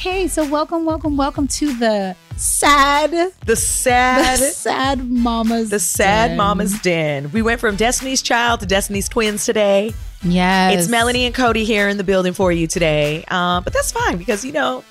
[0.00, 3.10] Okay, so welcome, welcome, welcome to the sad,
[3.44, 6.36] The sad, the sad, mama's, the sad den.
[6.38, 7.30] mama's den.
[7.32, 9.92] We went from Destiny's Child to Destiny's Twins today.
[10.22, 13.26] Yes, It's Melanie and Codie here in the building for you today.
[13.28, 14.82] Uh, but that's fine because you know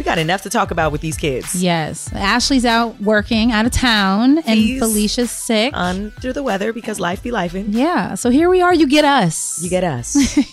[0.00, 1.62] we got enough to talk about with these kids.
[1.62, 5.74] Yes, Ashley's out working out of town, and He's Felicia's sick.
[5.76, 7.66] Under the weather because life be lifing.
[7.68, 8.72] yeah, so here we are.
[8.72, 9.62] You get us.
[9.62, 10.16] You get us.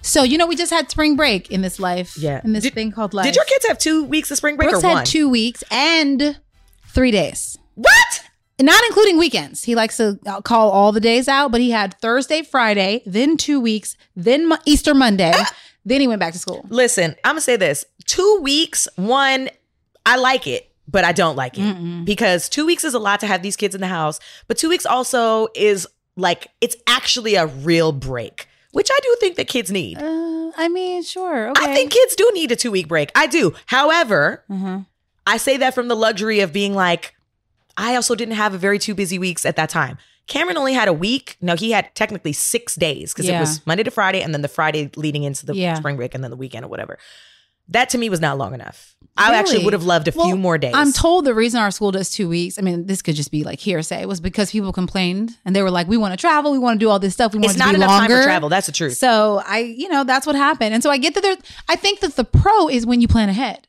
[0.00, 2.16] So you know we just had spring break in this life.
[2.16, 2.40] Yeah.
[2.42, 3.26] in this Did- thing called life.
[3.26, 5.04] Did your kids have two weeks of spring break Brooks or had one?
[5.04, 6.40] two weeks and
[6.88, 7.58] three days.
[7.74, 8.24] What?
[8.60, 9.62] not including weekends.
[9.64, 13.36] He likes to uh, call all the days out, but he had Thursday, Friday, then
[13.36, 15.32] two weeks, then Easter Monday,
[15.88, 16.64] then he went back to school.
[16.68, 18.88] Listen, I'm gonna say this: two weeks.
[18.96, 19.48] One,
[20.06, 23.26] I like it, but I don't like it because two weeks is a lot to
[23.26, 24.20] have these kids in the house.
[24.46, 29.36] But two weeks also is like it's actually a real break, which I do think
[29.36, 29.98] that kids need.
[29.98, 31.50] Uh, I mean, sure.
[31.50, 31.64] Okay.
[31.70, 33.10] I think kids do need a two week break.
[33.14, 33.54] I do.
[33.66, 34.80] However, Uh-huh.
[35.26, 37.14] I say that from the luxury of being like,
[37.76, 39.98] I also didn't have a very two busy weeks at that time.
[40.28, 41.36] Cameron only had a week.
[41.40, 43.38] No, he had technically six days because Yeah.
[43.38, 45.74] it was Monday to Friday and then the Friday leading into the Yeah.
[45.74, 46.98] spring break and then the weekend or whatever.
[47.70, 48.94] That to me was not long enough.
[49.16, 50.72] I actually would have loved a Well, few more days.
[50.74, 53.42] I'm told the reason our school does two weeks, I mean, this could just be
[53.42, 56.58] like hearsay, was because people complained and they were like, we want to travel, we
[56.58, 58.14] want to do all this stuff, we want it's it to not be enough longer.
[58.14, 58.48] time for travel.
[58.48, 58.96] That's the truth.
[58.96, 60.72] So I, you know, that's what happened.
[60.72, 61.36] And so I get that there's,
[61.68, 63.66] I think that the pro is when you plan ahead.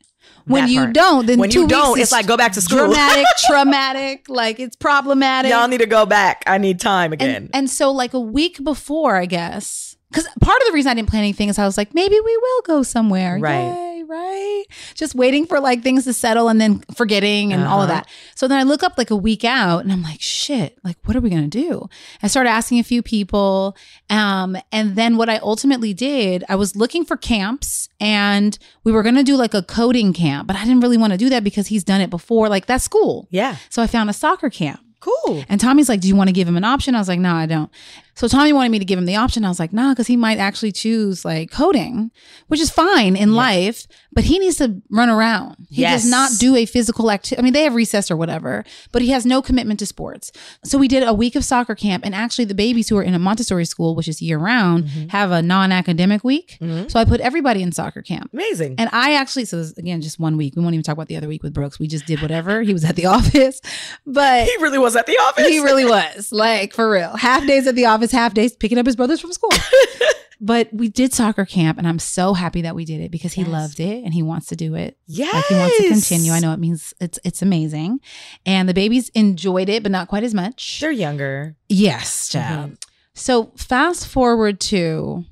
[0.49, 0.93] When you part.
[0.93, 2.79] don't, then When two you don't, weeks it's like, go back to school.
[2.87, 5.51] Dramatic, traumatic, like it's problematic.
[5.51, 6.43] Y'all need to go back.
[6.47, 7.29] I need time again.
[7.35, 10.93] and, and so like a week before, I guess, because part of the reason I
[10.95, 13.37] didn't plan anything is I was like, maybe we will go somewhere.
[13.39, 13.59] Right.
[13.61, 14.63] Yay, right.
[14.95, 17.99] Just waiting for like things to settle and then forgetting and all of Uh-huh.
[18.01, 18.09] that.
[18.35, 21.15] So then I look up like a week out and I'm like, shit, like what
[21.15, 21.87] are we gonna do?
[22.23, 23.77] I started asking a few people.
[24.09, 29.03] Um, and then what I ultimately did, I was looking for camps and we were
[29.03, 31.67] gonna do like a coding camp, but I didn't really want to do that because
[31.67, 32.49] he's done it before.
[32.49, 33.27] Like that's school.
[33.29, 33.57] yeah.
[33.69, 34.79] So I found a soccer camp.
[35.01, 35.45] Cool.
[35.47, 36.93] And Tommy's like, Do you want to give him an option?
[36.93, 37.71] I was like, No, I don't.
[38.19, 39.45] So Tommy wanted me to give him the option.
[39.45, 42.11] I was like, Nah, because he might actually choose like coding,
[42.47, 45.55] which is fine in life, but he needs to run around.
[45.69, 46.01] He Yes.
[46.01, 47.39] does not do a physical activity.
[47.39, 50.33] I mean, they have recess or whatever, but he has no commitment to sports.
[50.65, 52.05] So we did a week of soccer camp.
[52.05, 55.07] And actually, the babies who are in a Montessori school, which is year round, Mm-hmm.
[55.09, 56.57] have a non academic week.
[56.89, 58.31] So I put everybody in soccer camp.
[58.33, 58.75] Amazing.
[58.77, 60.55] And I actually, so this, again, just one week.
[60.57, 61.79] We won't even talk about the other week with Brooks.
[61.79, 62.61] We just did whatever.
[62.63, 63.61] He was at the office,
[64.05, 65.47] but he really was at the office.
[65.47, 67.15] he really was like for real.
[67.15, 69.51] Half days at the office, half days picking up his brothers from school.
[70.41, 73.41] but we did soccer camp, and I'm so happy that we did it because he
[73.41, 73.49] Yes.
[73.51, 74.97] loved it and he wants to do it.
[75.05, 75.33] Yes.
[75.33, 76.31] Like he wants to continue.
[76.31, 77.99] I know it means it's it's amazing,
[78.45, 80.79] and the babies enjoyed it, but not quite as much.
[80.79, 81.55] They're younger.
[81.67, 82.65] Yes, child.
[82.65, 82.73] Mm-hmm.
[83.15, 85.25] So fast forward to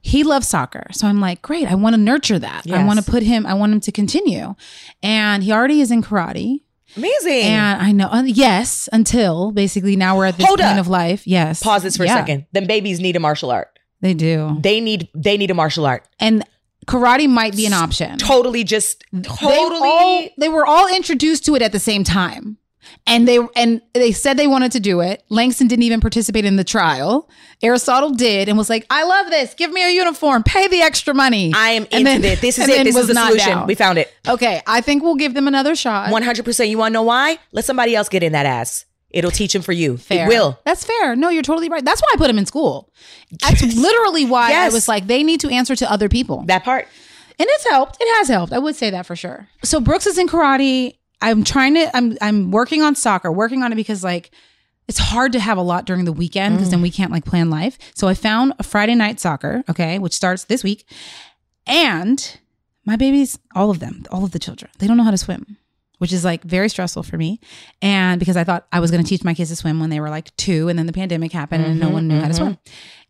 [0.00, 0.86] he loves soccer.
[0.92, 2.70] So I'm like, great, I want to nurture that.
[2.70, 4.54] I want to put him, I want him to continue.
[5.02, 6.60] And he already is in karate.
[6.96, 7.42] Amazing.
[7.42, 10.80] And I know, uh, yes, until basically now we're at this Hold point up.
[10.80, 11.26] of life.
[11.26, 11.62] Yes.
[11.62, 12.46] Pause this for Yeah, a second.
[12.52, 13.78] Then babies need a martial art.
[14.00, 14.58] They do.
[14.60, 16.06] They need they need a martial art.
[16.20, 16.44] And
[16.86, 18.18] karate might be an option.
[18.18, 22.58] Totally just They totally all, they were all introduced to it at the same time.
[23.06, 25.22] And they and they said they wanted to do it.
[25.28, 27.28] Langston didn't even participate in the trial.
[27.62, 29.54] Aristotle did and was like, "I love this.
[29.54, 30.42] Give me a uniform.
[30.42, 32.40] Pay the extra money." I am And into then- this.
[32.40, 32.84] This is it.
[32.84, 33.48] This was is the solution.
[33.48, 33.66] down.
[33.66, 34.12] We found it.
[34.28, 36.10] okay, I think we'll give them another shot.
[36.10, 36.68] 100%.
[36.68, 37.38] You want to know why?
[37.52, 38.84] Let somebody else get in that ass.
[39.10, 39.96] It'll teach him for you.
[39.96, 40.26] Fair.
[40.26, 40.58] It will.
[40.64, 41.14] That's fair.
[41.16, 41.84] No, you're totally right.
[41.84, 42.92] That's why I put him in school.
[43.40, 46.42] That's literally why I was like, they need to answer to other people.
[46.46, 46.88] That part.
[47.38, 47.96] and it's helped.
[48.00, 48.52] It has helped.
[48.52, 49.48] I would say that for sure.
[49.62, 50.96] So Brooks is in karate.
[51.20, 51.96] I'm trying to.
[51.96, 53.32] I'm I'm working on soccer.
[53.32, 54.30] Working on it because like
[54.88, 57.50] it's hard to have a lot during the weekend because then we can't like plan
[57.50, 57.78] life.
[57.94, 59.64] So I found a Friday night soccer.
[59.68, 60.88] Okay, which starts this week,
[61.66, 62.38] and
[62.84, 65.58] my babies, all of them, all of the children, they don't know how to swim.
[65.98, 67.40] Which is like very stressful for me.
[67.80, 69.98] And because I thought I was going to teach my kids to swim when they
[69.98, 72.34] were like two, and then the pandemic happened and no mm-hmm, one knew how to
[72.34, 72.44] mm-hmm.
[72.44, 72.58] swim.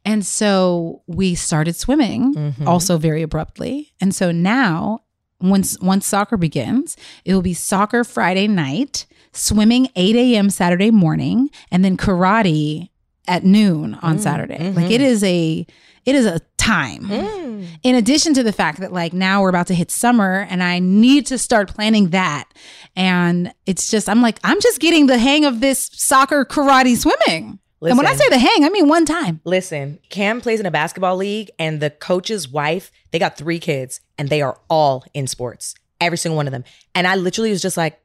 [0.04, 2.68] And so we started swimming mm-hmm.
[2.68, 3.92] also very abruptly.
[4.00, 5.00] And so now
[5.40, 10.50] once once soccer begins, it will be soccer Friday night, swimming 8 a.m.
[10.50, 12.88] Saturday morning, and then karate
[13.28, 14.58] at noon on mm, Saturday.
[14.58, 14.76] Mm-hmm.
[14.76, 15.66] Like it is a
[16.04, 17.04] it is a time.
[17.04, 17.66] Mm.
[17.82, 20.78] In addition to the fact that like now we're about to hit summer and I
[20.78, 22.48] need to start planning that.
[22.94, 27.58] And it's just I'm like I'm just getting the hang of this soccer karate swimming.
[27.82, 29.40] and when I say the hang, I mean one time.
[29.44, 34.00] Listen, Cam plays in a basketball league, and the coach's wife, they got three kids,
[34.18, 35.74] and they are all in sports.
[36.00, 36.64] Every single one of them.
[36.94, 37.98] And I literally was just like,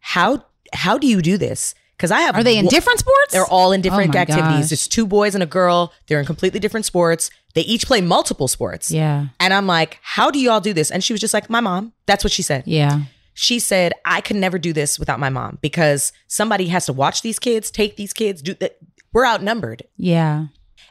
[0.00, 1.74] how how do you do this?
[1.96, 3.32] Because I have Are they in different sports?
[3.32, 4.66] They're all in oh different my activities.
[4.66, 4.72] gosh.
[4.72, 5.92] It's two boys and a girl.
[6.06, 7.30] They're in completely different sports.
[7.54, 8.90] They each play multiple sports.
[8.90, 9.28] Yeah.
[9.40, 10.90] And I'm like, how do you all do this?
[10.90, 11.94] And she was just like, my mom.
[12.04, 12.64] That's what she said.
[12.66, 13.04] Yeah.
[13.32, 17.22] She said, I could never do this without my mom because somebody has to watch
[17.22, 18.78] these kids, take these kids, do that.
[19.12, 19.84] We're outnumbered.
[19.96, 20.46] Yeah.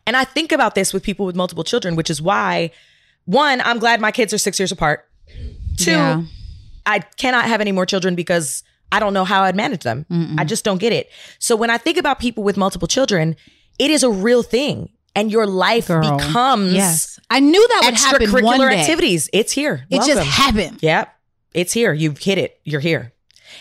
[0.07, 2.71] And I think about this with people with multiple children, which is why,
[3.25, 5.07] one, I'm glad my kids are six years apart.
[5.77, 6.21] Two, Yeah.
[6.85, 10.05] I cannot have any more children because I don't know how I'd manage them.
[10.37, 11.09] I just don't get it.
[11.39, 13.35] So when I think about people with multiple children,
[13.79, 14.89] it is a real thing.
[15.15, 16.17] And your life Girl.
[16.17, 17.19] becomes Yes.
[17.29, 19.29] I knew that would happen one extracurricular activities.
[19.33, 19.85] It's here.
[19.89, 20.79] It just happened.
[20.81, 21.09] Yep.
[21.53, 21.93] It's here.
[21.93, 22.59] You've hit it.
[22.65, 23.13] You're here.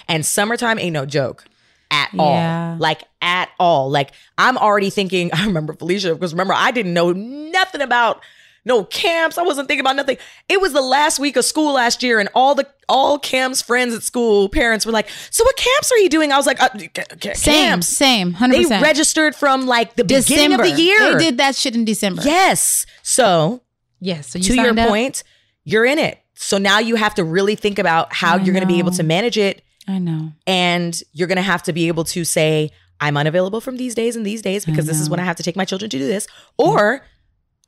[0.09, 1.45] And summertime ain't no joke
[1.93, 2.73] at Yeah.
[2.73, 2.77] all.
[2.79, 3.89] Like at all.
[3.89, 8.21] Like I'm already thinking, I remember Felicia, because remember, I didn't know nothing about
[8.65, 9.39] no camps.
[9.39, 10.17] I wasn't thinking about nothing.
[10.49, 13.95] It was the last week of school last year, and all the all Cam's friends
[13.95, 16.33] at school, parents were like, So what camps are you doing?
[16.33, 16.91] I was like, uh, c-
[17.23, 17.83] c- Same.
[17.83, 18.33] Same.
[18.33, 21.13] Hundred They registered from like the December beginning of the year.
[21.19, 22.23] They did that shit in December.
[22.25, 22.87] Yes.
[23.03, 23.63] So
[24.01, 24.29] Yes.
[24.29, 24.89] So you to your up?
[24.89, 25.23] point,
[25.65, 26.19] you're in it.
[26.35, 28.91] So now you have to really think about how I you're going to be able
[28.93, 29.63] to manage it.
[29.89, 30.33] I know.
[30.47, 32.71] And you're going to have to be able to say,
[33.01, 35.43] I'm unavailable from these days and these days because this is when I have to
[35.43, 36.27] take my children to do this.
[36.59, 37.05] Or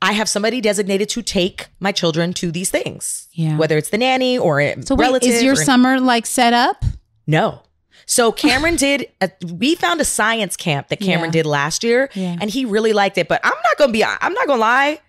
[0.01, 3.57] I have somebody designated to take my children to these things, Yeah.
[3.57, 5.29] whether it's the nanny or a So wait, relative.
[5.31, 6.83] is your summer like set up?
[7.25, 7.61] no.
[8.09, 9.07] So Cameron did.
[9.19, 11.41] A, we found a science camp that Cameron Yeah.
[11.43, 12.37] did last year, Yeah.
[12.39, 13.27] and he really liked it.
[13.27, 14.01] But I'm not gonna be.
[14.05, 14.99] I'm not gonna lie.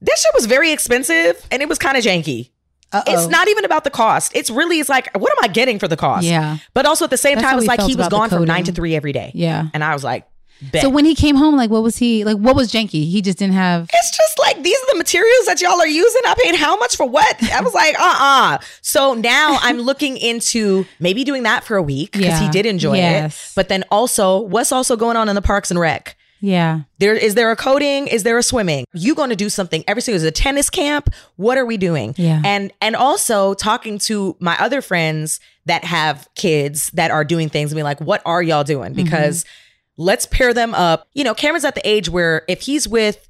[0.00, 2.50] This shit was very expensive, and it was kind of janky.
[2.92, 3.12] Uh-oh.
[3.12, 4.32] It's not even about the cost.
[4.34, 4.80] It's really.
[4.80, 6.24] It's like, what am I getting for the cost?
[6.24, 6.56] Yeah.
[6.74, 8.72] But also at the same That's time, it's like he was gone from nine to
[8.72, 9.66] three every day, Yeah.
[9.72, 10.26] and I was like,
[10.72, 10.82] bet.
[10.82, 12.36] So when he came home, like, what was he like?
[12.36, 13.08] What was janky?
[13.10, 13.88] He just didn't have.
[13.92, 16.22] it's just like these are the materials that y'all are using.
[16.26, 17.36] I paid how much for what?
[17.52, 21.82] I was like, uh uh So now I'm looking into maybe doing that for a
[21.82, 23.50] week because he did enjoy Yes.
[23.50, 23.52] it.
[23.54, 26.16] But then also, what's also going on in the parks and rec?
[26.40, 26.80] Yeah.
[26.98, 28.08] There is there a coding?
[28.08, 28.84] Is there a swimming?
[28.92, 30.16] You going to do something every single?
[30.16, 31.08] Is a tennis camp?
[31.36, 32.14] What are we doing?
[32.18, 32.42] Yeah.
[32.44, 37.72] And and also talking to my other friends that have kids that are doing things
[37.72, 38.92] and be like, what are y'all doing?
[38.94, 39.04] Mm-hmm.
[39.96, 41.08] Let's pair them up.
[41.14, 43.26] You know, Cameron's at the age where if he's with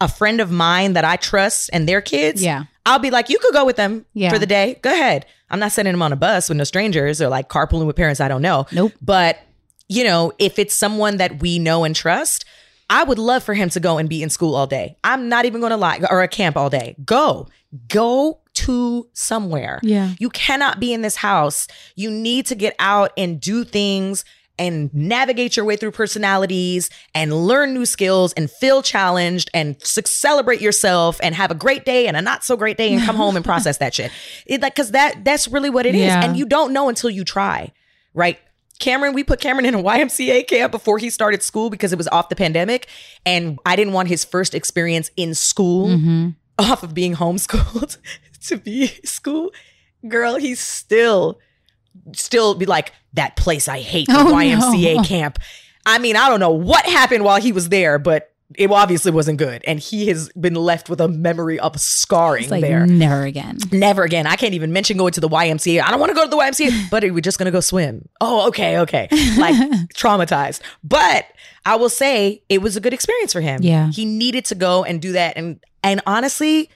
[0.00, 2.64] a friend of mine that I trust and their kids, Yeah.
[2.86, 4.30] I'll be like, you could go with them Yeah.
[4.30, 4.78] for the day.
[4.82, 5.24] Go ahead.
[5.50, 8.20] I'm not sending them on a bus with no strangers or like carpooling with parents
[8.20, 8.66] I don't know.
[8.72, 8.92] Nope.
[9.00, 9.38] But,
[9.88, 12.44] you know, if it's someone that we know and trust,
[12.90, 14.96] I would love for him to go and be in school all day.
[15.02, 16.94] I'm not even going to lie, or a camp all day.
[17.04, 17.48] Go,
[17.88, 19.80] go to somewhere.
[19.82, 20.12] Yeah.
[20.18, 21.66] You cannot be in this house.
[21.96, 24.24] You need to get out and do things
[24.58, 30.60] and navigate your way through personalities and learn new skills and feel challenged and celebrate
[30.60, 33.36] yourself and have a great day and a not so great day and come home
[33.36, 34.10] and process that shit.
[34.46, 36.24] It like cuz that that's really what it is Yeah.
[36.24, 37.72] and you don't know until you try.
[38.14, 38.38] Right?
[38.80, 42.08] Cameron, we put Cameron in a YMCA camp before he started school because it was
[42.08, 42.86] off the pandemic
[43.24, 46.28] and I didn't want his first experience in school Mm-hmm.
[46.58, 47.98] off of being homeschooled
[48.48, 49.52] to be school
[50.06, 51.38] girl he's still
[52.14, 54.34] still be like that place i hate the Oh, no.
[54.34, 55.38] ymca camp.
[55.86, 59.38] I mean i don't know what happened while he was there but it obviously wasn't
[59.38, 59.64] good.
[59.66, 62.86] And he has been left with a memory of scarring like there.
[62.86, 63.58] never again.
[63.72, 64.26] never again.
[64.28, 66.36] I can't even mention going to the ymca i don't want to go to the
[66.36, 68.06] ymca but we're just gonna go swim?
[68.20, 69.08] Oh okay okay.
[69.38, 69.54] Like
[69.96, 70.60] traumatized.
[70.84, 71.26] But
[71.64, 73.60] i will say it was a good experience for him.
[73.62, 73.90] Yeah.
[73.90, 75.36] he needed to go and do that.
[75.36, 76.70] And and honestly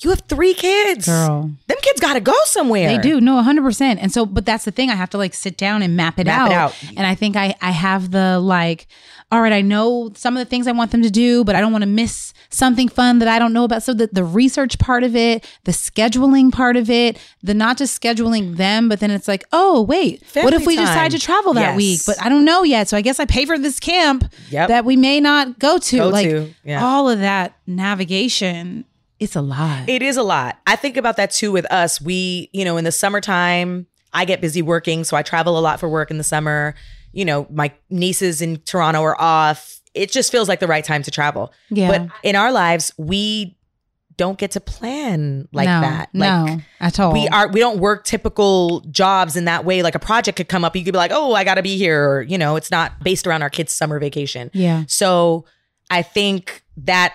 [0.00, 1.50] you have three kids Girl.
[1.68, 3.20] them kids gotta go somewhere They do.
[3.20, 3.98] No, 100%.
[4.00, 4.90] And so, but that's the thing.
[4.90, 6.50] I have to like sit down and map it, Map out.
[6.50, 6.74] it out.
[6.96, 8.86] And I think I, I have the like,
[9.32, 11.60] all right, I know some of the things I want them to do, but I
[11.60, 13.82] don't want to miss something fun that I don't know about.
[13.82, 18.00] So the, the research part of it, the scheduling part of it, the not just
[18.00, 20.86] scheduling them, but then it's like, oh, wait, what if we time.
[20.86, 21.76] decide to travel that Yes.
[21.76, 22.00] week?
[22.06, 22.88] But I don't know yet.
[22.88, 24.68] So I guess I pay for this camp Yep.
[24.68, 25.96] that we may not go to.
[25.96, 26.84] Go like to, yeah.
[26.84, 28.84] all of that navigation,
[29.24, 29.88] it's a lot.
[29.88, 30.58] It is a lot.
[30.66, 32.00] I think about that too with us.
[32.00, 35.80] We, you know, in the summertime, I get busy working, so I travel a lot
[35.80, 36.74] for work in the summer.
[37.12, 39.80] You know, my nieces in Toronto are off.
[39.94, 41.52] It just feels like the right time to travel.
[41.70, 41.88] Yeah.
[41.88, 43.56] But in our lives, we
[44.16, 46.10] don't get to plan like no, that.
[46.12, 47.12] Like no, at all.
[47.12, 49.82] we are we don't work typical jobs in that way.
[49.82, 51.76] Like a project could come up, you could be like, "Oh, I got to be
[51.76, 54.50] here," or you know, it's not based around our kids' summer vacation.
[54.52, 54.84] Yeah.
[54.86, 55.46] So
[55.90, 57.14] I think that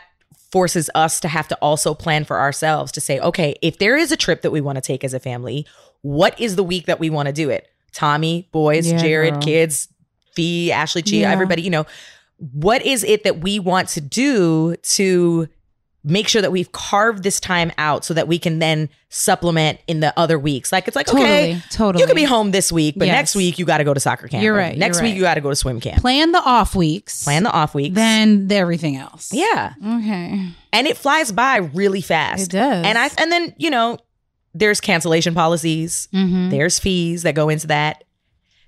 [0.51, 4.11] forces us to have to also plan for ourselves to say, okay, if there is
[4.11, 5.65] a trip that we want to take as a family,
[6.01, 7.67] what is the week that we want to do it?
[7.91, 9.41] Tommy, boys, Yeah, Jared, girl.
[9.41, 9.87] kids,
[10.35, 11.31] Fee, Ashley, Chia, Yeah.
[11.31, 11.85] everybody, you know,
[12.37, 15.47] what is it that we want to do to
[16.09, 19.99] make sure that we've carved this time out so that we can then supplement in
[20.01, 20.71] the other weeks.
[20.71, 22.01] Like it's like okay, Totally, totally.
[22.01, 23.13] you can be home this week, but Yes.
[23.15, 24.43] next week you got to go to soccer camp.
[24.43, 25.17] You're right, Next you're week right.
[25.17, 26.01] you got to go to swim camp.
[26.01, 27.23] Plan the off weeks.
[27.23, 27.95] Plan the off weeks.
[27.95, 29.31] then the everything else.
[29.33, 30.49] yeah, Okay.
[30.73, 32.43] and it flies by really fast.
[32.43, 32.85] It does.
[32.85, 33.97] And I and then you know
[34.53, 36.07] there's cancellation policies.
[36.13, 36.49] Mm-hmm.
[36.49, 38.03] There's fees that go into that.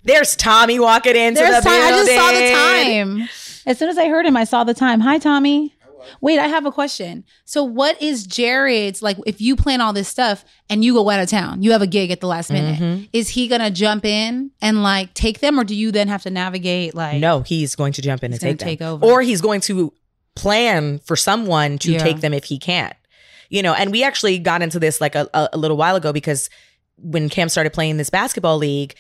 [0.03, 1.81] There's Tommy walking into There's the time.
[1.81, 3.29] I just saw the time.
[3.67, 4.99] As soon as I heard him, I saw the time.
[5.01, 5.75] Hi, Tommy.
[6.21, 7.23] Wait, I have a question.
[7.45, 9.17] So, what is Jared's like?
[9.25, 11.87] If you plan all this stuff and you go out of town, you have a
[11.87, 12.79] gig at the last minute.
[12.79, 13.09] Mhm.
[13.13, 16.29] Is he gonna jump in and like take them, or do you then have to
[16.29, 17.19] navigate like?
[17.19, 18.67] No, he's going to jump in and take them.
[18.67, 19.05] take over.
[19.05, 19.93] Or he's going to
[20.35, 21.99] plan for someone to Yeah.
[22.03, 22.93] take them if he can't.
[23.49, 26.13] You know, and we actually got into this like a, a, a little while ago
[26.13, 26.49] because
[26.97, 28.95] when Cam started playing this basketball league,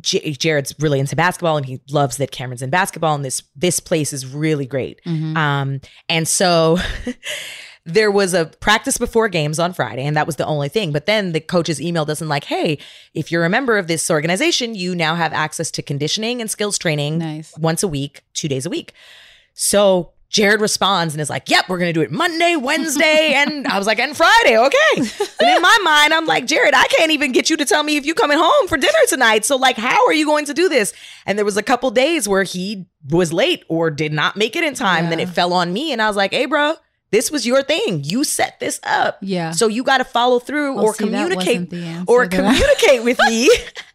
[0.00, 3.80] J- Jared's really into basketball and he loves that Cameron's in basketball and this this
[3.80, 5.00] place is really great.
[5.06, 5.36] Mhm.
[5.36, 6.78] Um, and so
[7.84, 10.90] there was a practice before games on Friday, and that was the only thing.
[10.90, 12.78] But then the coaches emailed us and like, hey,
[13.12, 16.78] if you're a member of this organization, you now have access to conditioning and skills
[16.78, 17.52] training Nice.
[17.58, 18.94] once a week, two days a week.
[19.52, 23.78] So Jared responds and is like, Yep, we're gonna do it Monday, Wednesday, and I
[23.78, 24.96] was like, and Friday, okay.
[24.96, 27.96] And in my mind, I'm like, Jared, I can't even get you to tell me
[27.96, 29.44] if you're coming home for dinner tonight.
[29.44, 30.92] So, like, how are you going to do this?
[31.24, 34.64] And there was a couple days where he was late or did not make it
[34.64, 35.08] in time.
[35.08, 36.74] Then it fell on me, and I was like, Hey, bro,
[37.12, 38.02] this was your thing.
[38.02, 39.18] You set this up.
[39.22, 39.52] Yeah.
[39.52, 43.04] So you got to follow through Well, or see, communicate wasn't the answer or communicate
[43.04, 43.50] with me.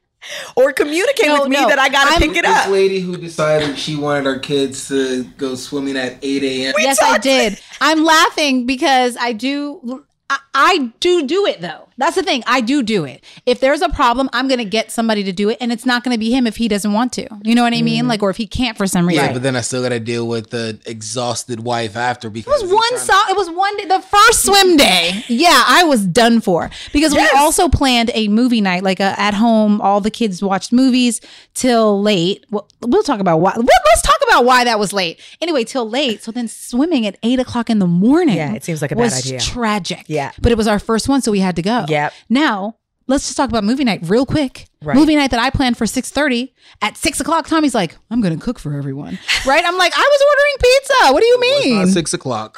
[0.56, 1.70] Or communicate No, with me no.
[1.70, 2.70] that I gotta I'm- pick it this up.
[2.70, 6.74] lady who decided she wanted our kids to go swimming at 8 a.m.
[6.78, 7.60] yes, I did.
[7.82, 10.04] I'm laughing because I do.
[10.30, 11.88] I, I do do it though.
[11.98, 12.44] That's the thing.
[12.48, 13.24] I do do it.
[13.46, 16.18] If there's a problem, I'm gonna get somebody to do it, and it's not gonna
[16.18, 17.27] be him if he doesn't want to.
[17.44, 18.00] You know what I mean?
[18.03, 18.08] Mm-hmm.
[18.08, 19.25] Like, or if he can't for some reason.
[19.25, 22.63] Yeah, but then I still got to deal with the exhausted wife after It because
[22.63, 25.24] was one so it was one day the first swim day.
[25.27, 26.70] Yeah, I was done for.
[26.94, 27.32] Because Yes.
[27.34, 31.20] we also planned a movie night, like a at home, all the kids watched movies
[31.53, 32.46] till late.
[32.50, 35.20] Well, we'll talk about why let's talk about why that was late.
[35.41, 36.24] Anyway, till late.
[36.24, 38.38] So then swimming at eight o'clock in the morning.
[38.38, 39.39] Yeah, it seems like a bad idea.
[39.39, 40.06] Tragic.
[40.08, 40.32] Yeah.
[40.41, 41.86] But it was our first one, so we had to go.
[41.88, 42.13] Yep.
[42.29, 42.75] Now
[43.08, 44.67] let's just talk about movie night real quick.
[44.81, 44.96] Right.
[44.96, 46.53] Movie night that I planned for six thirty.
[46.81, 49.63] At six o'clock, Tommy's like, "I'm going to cook for everyone." Right?
[49.65, 51.13] I'm like, "I was ordering pizza.
[51.13, 52.58] What do you it's mean?" not six o'clock.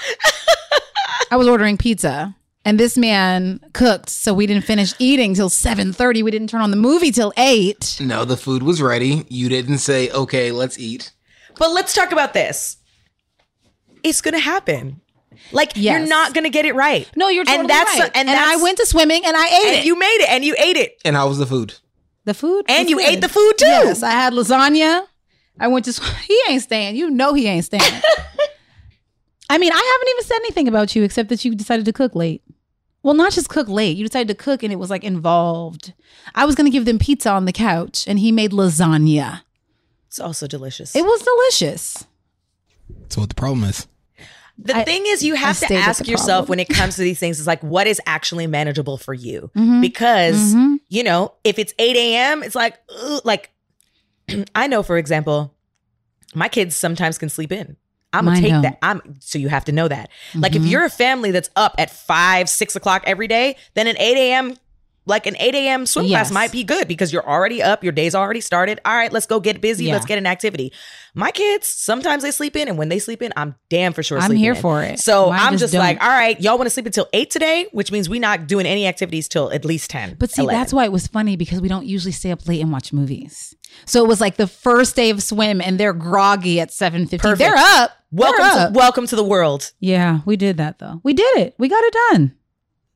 [1.32, 2.36] I was ordering pizza.
[2.64, 6.22] And this man cooked, so we didn't finish eating till seven thirty.
[6.22, 7.98] We didn't turn on the movie till eight.
[8.00, 9.26] No, the food was ready.
[9.30, 11.12] You didn't say, "Okay, let's eat."
[11.58, 12.78] But let's talk about this.
[14.04, 15.02] It's gonna happen.
[15.52, 17.10] Like you're not gonna get it right.
[17.16, 18.12] No, you're totally and that's right.
[18.16, 19.86] and, And, that's, I went to swimming and I ate and it.
[19.86, 21.76] you made it and you ate it And how was the food?
[22.26, 23.10] the food and was you good.
[23.10, 23.66] ate the food too.
[23.66, 25.08] Yes, I had lasagna.
[25.60, 25.94] I went to.
[25.94, 26.96] sw- He ain't staying.
[26.96, 27.82] You know he ain't staying.
[29.50, 32.16] I mean, I haven't even said anything about you except that you decided to cook
[32.16, 32.42] late.
[33.04, 33.98] Well, not just cook late.
[33.98, 35.94] You decided to cook and it was like involved.
[36.36, 39.42] I was going to give them pizza on the couch and he made lasagna.
[40.08, 40.96] It's also delicious.
[40.96, 42.06] It was delicious.
[43.10, 43.88] So what the problem is.
[44.64, 47.40] The I- thing is, you have to ask yourself when it comes to these things,
[47.40, 49.50] is like, what is actually manageable for you?
[49.56, 49.82] Mhm.
[49.82, 50.78] Because Mhm.
[50.90, 53.50] you know, if it's eight a.m., it's like, ugh, like
[54.56, 55.54] I know, for example,
[56.36, 57.76] my kids sometimes can sleep in.
[58.14, 58.62] I'm gonna Mine take don't.
[58.64, 58.78] that.
[58.82, 60.10] I'm so you have to know that.
[60.36, 60.70] Like if Mhm.
[60.70, 64.58] you're a family that's up at five, six o'clock every day, then an eight a.m.
[65.06, 65.86] like an 8 a.m.
[65.86, 68.80] swim class might be good because you're already up, your day's already started.
[68.86, 69.86] All right, let's go get busy.
[69.86, 69.94] Yeah.
[69.94, 70.72] Let's get an activity.
[71.16, 74.20] My kids, sometimes they sleep in, and when they sleep in, I'm damn for sure
[74.20, 74.62] I'm here in.
[74.62, 75.00] for it.
[75.00, 77.68] So Mine I'm just just like, all right, y'all want to sleep until eight today,
[77.72, 80.16] which means we're not doing any activities till at least 10.
[80.20, 80.60] But see, 11.
[80.60, 83.56] that's why it was funny because we don't usually stay up late and watch movies.
[83.86, 87.38] So it was like the first day of swim and they're groggy at 7.50.
[87.38, 87.92] They're up.
[88.12, 88.74] welcome They're to up.
[88.74, 89.72] welcome to the world.
[89.80, 91.00] Yeah, we did that though.
[91.04, 91.56] We did it.
[91.58, 92.36] We got it done.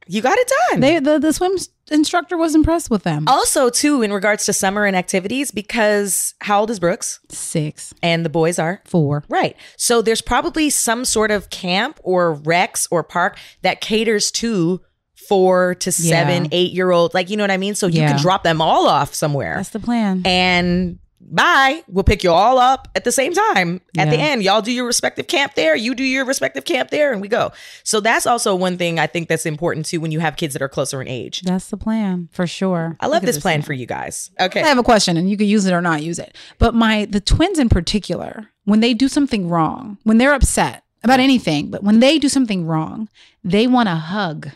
[0.07, 0.79] You got it done.
[0.81, 1.55] They the, the swim
[1.91, 3.25] instructor was impressed with them.
[3.27, 7.19] also, too, in regards to summer and activities, because how old is Brooks?
[7.29, 8.81] Six, And the boys are?
[8.85, 9.23] four.
[9.29, 9.55] Right.
[9.77, 14.81] So there's probably some sort of camp or Rex or park that caters to
[15.27, 16.49] four to seven, Yeah.
[16.51, 17.13] eight year old.
[17.15, 17.73] Like, you know what I mean?
[17.75, 18.09] So you Yeah.
[18.13, 20.21] can drop them all off somewhere That's the plan.
[20.25, 21.83] and bye.
[21.87, 23.81] We'll pick you all up at the same time.
[23.97, 25.75] At the end, y'all do your respective camp there.
[25.75, 27.51] You do your respective camp there, and we go.
[27.83, 30.61] So that's also one thing I think that's important too when you have kids that
[30.61, 31.41] are closer in age.
[31.41, 32.97] That's the plan for sure.
[32.99, 34.31] I love this plan for you guys.
[34.39, 34.61] Okay.
[34.61, 36.35] I have a question and you can use it or not use it.
[36.59, 41.19] But my the twins in particular, when they do something wrong, when they're upset about
[41.19, 43.09] anything, but when they do something wrong,
[43.43, 44.49] they want a hug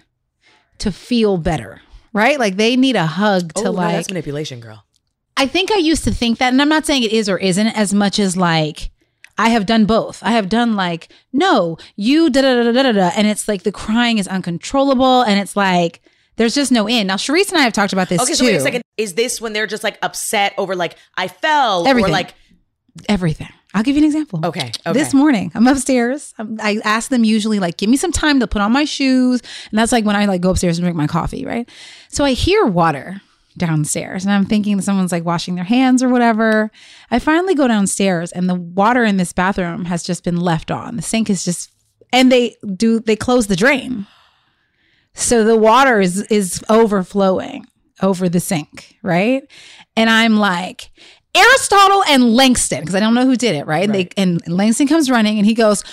[0.80, 1.82] to feel better.
[2.12, 2.40] Right?
[2.40, 4.84] Like they need a hug Oh, to no, like that's manipulation, girl.
[5.40, 7.68] I think I used to think that, and I'm not saying it is or isn't
[7.68, 8.92] as much as like
[9.38, 10.22] I have done both.
[10.22, 13.64] I have done like, no, you da da da da da da, and it's like
[13.64, 16.02] the crying is uncontrollable, and it's like
[16.36, 17.08] there's just no end.
[17.08, 18.36] Now, Sharice and I have talked about this Okay, too.
[18.36, 18.82] so wait a second.
[18.98, 22.10] Is this when they're just like upset over like I fell Everything.
[22.10, 22.34] or like
[23.08, 23.48] Everything.
[23.74, 24.42] I'll give you an example.
[24.46, 24.92] okay, okay.
[24.94, 26.34] This morning, I'm upstairs.
[26.38, 29.42] I'm, I ask them usually like, give me some time to put on my shoes,
[29.70, 31.70] and that's like when I like go upstairs and drink my coffee, right?
[32.10, 33.22] So I hear water
[33.60, 36.72] downstairs, and I'm thinking someone's like washing their hands or whatever.
[37.12, 40.96] I finally go downstairs, and the water in this bathroom has just been left on.
[40.96, 41.72] The sink is just,
[42.12, 44.08] and they do they close the drain,
[45.14, 47.68] so the water is is overflowing
[48.02, 49.44] over the sink, right?
[49.96, 50.90] And I'm like,
[51.36, 53.84] Aristotle and Langston, because I don't know who did it, right?
[53.84, 54.14] And, Right.
[54.16, 55.84] they, and Langston comes running and he goes,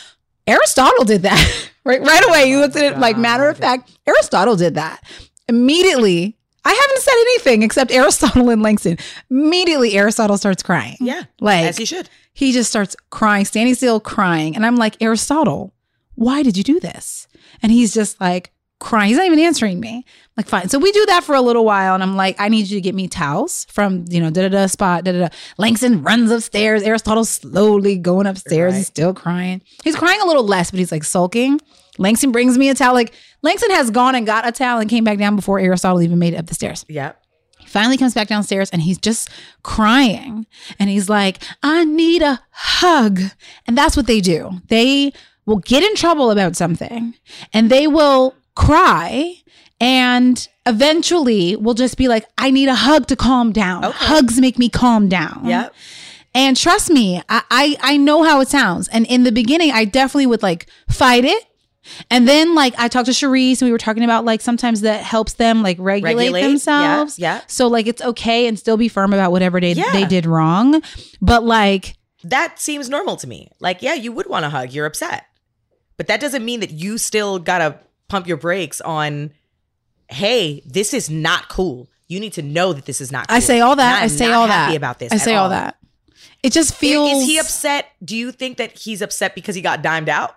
[0.46, 1.70] Aristotle did that.
[1.85, 2.46] right, right away.
[2.46, 5.02] He looked at it like ah, matter of fact, Aristotle did that.
[5.49, 8.99] Immediately, I haven't said anything except Aristotle and Langston.
[9.30, 10.96] Immediately, Aristotle starts crying.
[11.00, 12.08] yeah, Like as he should.
[12.35, 14.56] he just starts crying, standing still, crying.
[14.56, 15.73] And I'm like, Aristotle,
[16.16, 17.28] why did you do this?
[17.62, 19.08] And he's just like crying.
[19.08, 20.04] He's not even answering me.
[20.04, 20.68] I'm like, fine.
[20.68, 21.94] So we do that for a little while.
[21.94, 24.49] And I'm like, I need you to get me towels from, you know, da da
[24.49, 25.28] da spot, da da da.
[25.56, 26.82] Langston runs upstairs.
[26.82, 28.73] Aristotle's slowly going upstairs.
[28.73, 28.78] Right.
[28.78, 29.62] He's still crying.
[29.85, 31.61] He's crying a little less, but he's like sulking.
[31.98, 32.94] Langston brings me a towel.
[32.94, 36.18] Like, Langston has gone and got a towel and came back down before Aristotle even
[36.18, 36.84] made it up the stairs.
[36.88, 37.12] Yeah.
[37.58, 39.28] He finally comes back downstairs and he's just
[39.62, 40.46] crying.
[40.78, 43.20] And he's like, I need a hug.
[43.66, 44.60] And that's what they do.
[44.68, 45.12] They
[45.46, 47.14] will get in trouble about something
[47.52, 49.34] and they will cry
[49.80, 53.84] and eventually will just be like, I need a hug to calm down.
[53.84, 53.96] Okay.
[54.06, 55.42] Hugs make me calm down.
[55.44, 55.68] Yeah.
[56.34, 58.88] And trust me, I, I I know how it sounds.
[58.88, 61.44] And in the beginning, I definitely would like fight it.
[62.10, 65.02] And then like I talked to Cherise and we were talking about like sometimes that
[65.02, 67.18] helps them like regulate, Regulate, themselves.
[67.18, 67.42] yeah.
[67.46, 69.92] So like it's okay and still be firm about whatever they Yeah.
[69.92, 70.82] they did wrong.
[71.20, 73.50] But like That seems normal to me.
[73.60, 74.72] Like, yeah, you would want to hug.
[74.72, 75.26] You're upset.
[75.96, 77.78] But that doesn't mean that you still got to
[78.08, 79.32] pump your brakes on,
[80.10, 81.88] hey, this is not cool.
[82.08, 83.36] You need to know that this is not cool.
[83.36, 84.02] I say all that.
[84.02, 84.76] I say all happy that.
[84.76, 85.12] about this.
[85.12, 85.76] I say all that.
[86.42, 87.86] It just feels Is he upset?
[88.04, 90.36] Do you think that he's upset because he got dimed out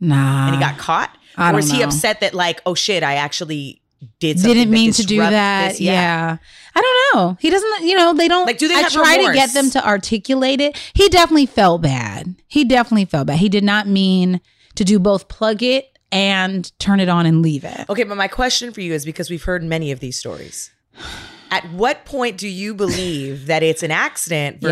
[0.00, 0.46] Nah.
[0.46, 1.16] and he got caught?
[1.36, 1.86] I or is he know.
[1.86, 3.80] upset that, like, oh shit, I actually
[4.18, 5.72] did something didn't mean to do that.
[5.72, 5.80] this?
[5.80, 6.38] Yeah.
[6.74, 7.36] I don't know.
[7.40, 9.86] He doesn't, you know, they don't Like, do they I try to get them to
[9.86, 10.76] articulate it.
[10.94, 12.34] He definitely felt bad.
[12.48, 13.38] He definitely felt bad.
[13.38, 14.40] He did not mean
[14.76, 17.88] to do both plug it and turn it on and leave it.
[17.88, 20.70] Okay, but my question for you is because we've heard many of these stories.
[21.52, 24.68] At what point do you believe that it's an accident Yeah.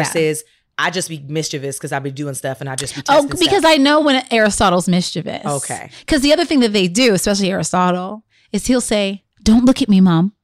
[0.79, 3.49] I just be mischievous because I be doing stuff and I just be Oh, because
[3.49, 3.65] stuff?
[3.65, 5.45] I know when Aristotle's mischievous.
[5.45, 5.91] Okay.
[6.01, 9.89] Because the other thing that they do, especially Aristotle, is he'll say, "Don't look at
[9.89, 10.35] me, mom,"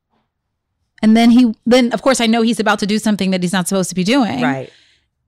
[1.00, 3.52] and then he, then of course I know he's about to do something that he's
[3.52, 4.70] not supposed to be doing, right.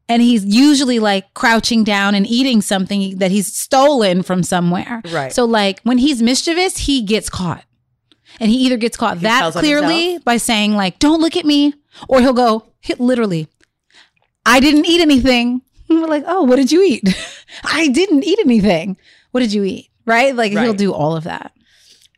[0.08, 5.02] and he's usually like crouching down and eating something that he's stolen from somewhere.
[5.12, 5.32] Right.
[5.32, 7.64] So like when he's mischievous, he gets caught.
[8.38, 11.72] And he either gets caught that clearly by saying like, "Don't look at me,"
[12.08, 13.48] or he'll go he, literally,
[14.46, 17.02] "I didn't eat anything." We're like, "Oh, what did you eat?"
[17.64, 18.96] "I didn't eat anything."
[19.32, 20.34] "What did you eat?" Right?
[20.34, 21.52] Like he'll do all of that.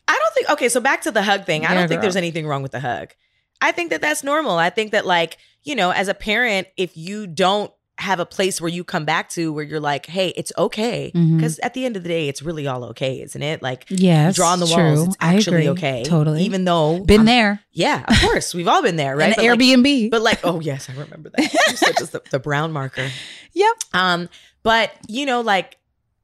[0.07, 1.67] I don't think okay, so back to the hug thing.
[1.67, 3.15] I don't think there's anything wrong with the hug.
[3.61, 4.57] I think that that's normal.
[4.57, 8.61] I think that like, you know, as a parent, if you don't have a place
[8.61, 11.41] where you come back to where you're like, "Hey, it's okay." Mhm.
[11.41, 13.61] Cuz at the end of the day, it's really all okay, isn't it?
[13.61, 14.77] Like Yes, drawing the true.
[14.95, 16.05] walls, it's actually okay.
[16.05, 16.43] Totally.
[16.45, 17.61] Even though Been I'm- there.
[17.73, 18.55] Yeah, of course.
[18.55, 19.29] We've all been there, right?
[19.31, 20.11] An But, like, Airbnb.
[20.11, 21.51] But like, oh yes, I remember that.
[21.99, 23.11] Just the, the brown marker.
[23.53, 23.75] yep.
[23.93, 24.29] Um,
[24.63, 25.77] but you know, like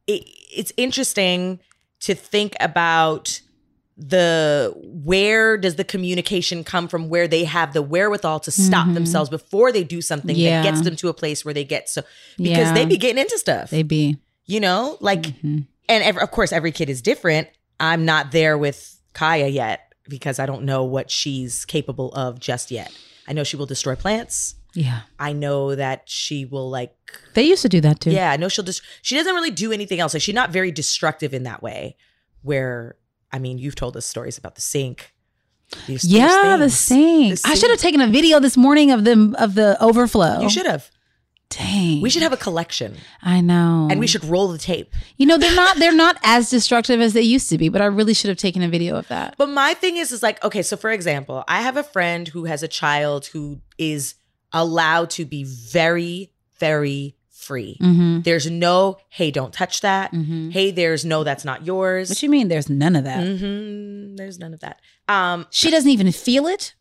[0.07, 0.23] it,
[0.55, 1.59] it's interesting
[2.01, 3.41] to think about
[3.97, 8.95] the where does the communication come from where they have the wherewithal to stop Mhm.
[8.95, 10.63] themselves before they do something Yeah.
[10.63, 12.03] that gets them to a place where they get so
[12.37, 12.75] because Yeah.
[12.75, 14.19] they be getting into stuff They be.
[14.47, 15.67] you know like Mhm.
[15.89, 20.41] and ev- of course every kid is different i'm not there with kaya yet because
[20.41, 22.91] i don't know what she's capable of just yet
[23.29, 25.03] i know she will destroy plants Yeah.
[25.21, 26.97] i know that she will like
[27.35, 28.11] They used to do that too.
[28.11, 30.73] yeah i know she'll just she doesn't really do anything else like she's not very
[30.73, 31.97] destructive in that way
[32.43, 32.97] where
[33.35, 34.99] i mean you've told us stories about the sink
[35.87, 37.40] These- these Yeah, the sink.
[37.40, 40.35] The I should have taken a video this morning of the of the overflow.
[40.44, 40.85] you should have
[41.51, 42.01] Dang.
[42.05, 42.90] we should have a collection
[43.35, 43.88] I know.
[43.90, 44.88] and we should roll the tape
[45.20, 47.88] You know, they're not they're not as destructive as they used to be, but I
[47.99, 49.29] really should have taken a video of that.
[49.42, 52.42] But my thing is, is like, okay, so for example, I have a friend who
[52.53, 53.42] has a child who
[53.79, 54.03] is
[54.53, 57.14] allowed to be very, very
[57.45, 57.79] free.
[57.81, 58.23] Mm-hmm.
[58.23, 60.13] There's no, hey, don't touch that.
[60.13, 60.51] Mm-hmm.
[60.51, 62.09] Hey, there's no, that's not yours.
[62.09, 62.49] What you mean?
[62.49, 63.23] There's none of that.
[63.25, 64.81] hmm There's none of that.
[65.09, 66.75] Um, She doesn't even feel it.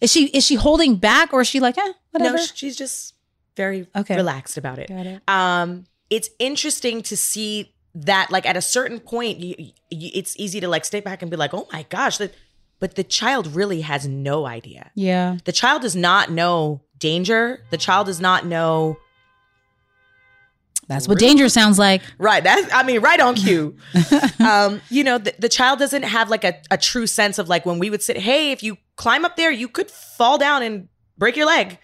[0.00, 2.36] Is she is she holding back or is she like, eh, whatever?
[2.38, 3.14] no, she's just
[3.56, 4.16] very Okay.
[4.16, 4.88] relaxed about it.
[4.88, 5.22] Got it.
[5.28, 9.54] um it's interesting to see that like at a certain point you,
[9.90, 12.34] you, it's easy to like step back and be like oh my gosh that,
[12.80, 15.36] but the child really has no idea Yeah.
[15.44, 18.96] the child does not know danger the child does not know
[20.88, 22.02] That's what danger sounds like.
[22.18, 23.76] right that's i mean right on cue
[24.40, 27.64] um you know the, the child doesn't have like a, a true sense of like
[27.64, 30.88] when we would sit hey if you climb up there you could fall down and
[31.16, 31.78] break your leg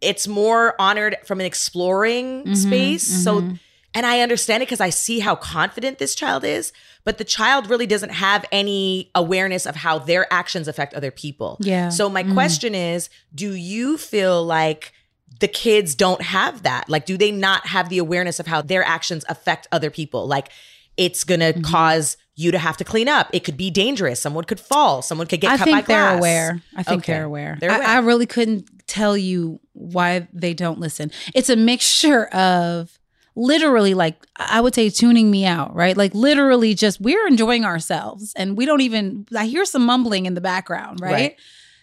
[0.00, 3.58] it's more honored from an exploring Mhm, space so mhm.
[3.92, 6.72] And I understand it because I see how confident this child is,
[7.04, 11.56] but the child really doesn't have any awareness of how their actions affect other people.
[11.58, 11.88] Yeah.
[11.88, 12.32] So my Mhm.
[12.32, 14.92] question is, do you feel like
[15.40, 16.88] the kids don't have that?
[16.88, 20.26] Like do they not have the awareness of how their actions affect other people?
[20.26, 20.50] Like
[20.96, 21.62] it's to Mm-hmm.
[21.62, 23.28] cause you to have to clean up.
[23.32, 24.20] It could be dangerous.
[24.20, 25.02] Someone could fall.
[25.02, 26.18] Someone could get I cut by think they're glass.
[26.18, 26.62] aware.
[26.76, 27.12] I think Okay.
[27.12, 27.58] they're aware.
[27.60, 31.10] They're I- I, really couldn't tell you why they don't listen.
[31.34, 32.98] It's a mixture of
[33.36, 35.96] literally, like I would say, tuning me out, right?
[35.96, 39.26] Like literally, just we're enjoying ourselves, and we don't even.
[39.36, 41.12] I hear some mumbling in the background, right?
[41.12, 41.36] Right.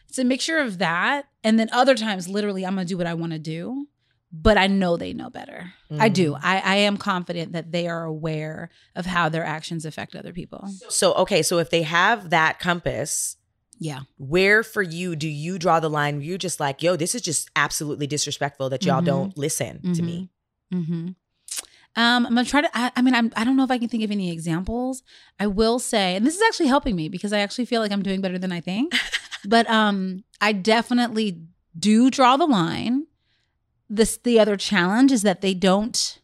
[0.09, 3.13] It's a mixture of that, and then other times, literally, I'm gonna do what I
[3.13, 3.87] want to do.
[4.29, 5.71] But I know they know better.
[5.89, 6.33] I do.
[6.33, 6.39] Mm.
[6.43, 10.67] I, I am confident that they are aware of how their actions affect other people.
[10.89, 13.37] So okay, so if they have that compass,
[13.79, 14.01] Yeah.
[14.17, 16.19] where for you do you draw the line?
[16.19, 19.05] You're just like, yo, this is just absolutely disrespectful that y'all Mhm.
[19.05, 20.29] don't listen to me.
[20.73, 21.11] Mm-hmm.
[21.97, 22.69] Um, I'm gonna try to.
[22.73, 23.31] I, I mean, I'm.
[23.35, 25.01] I don't know if I can think of any examples.
[25.39, 28.03] I will say, and this is actually helping me because I actually feel like I'm
[28.03, 28.93] doing better than I think.
[29.45, 31.41] but um, I definitely
[31.77, 33.07] do draw the line.
[33.89, 36.19] This the other challenge is that they don't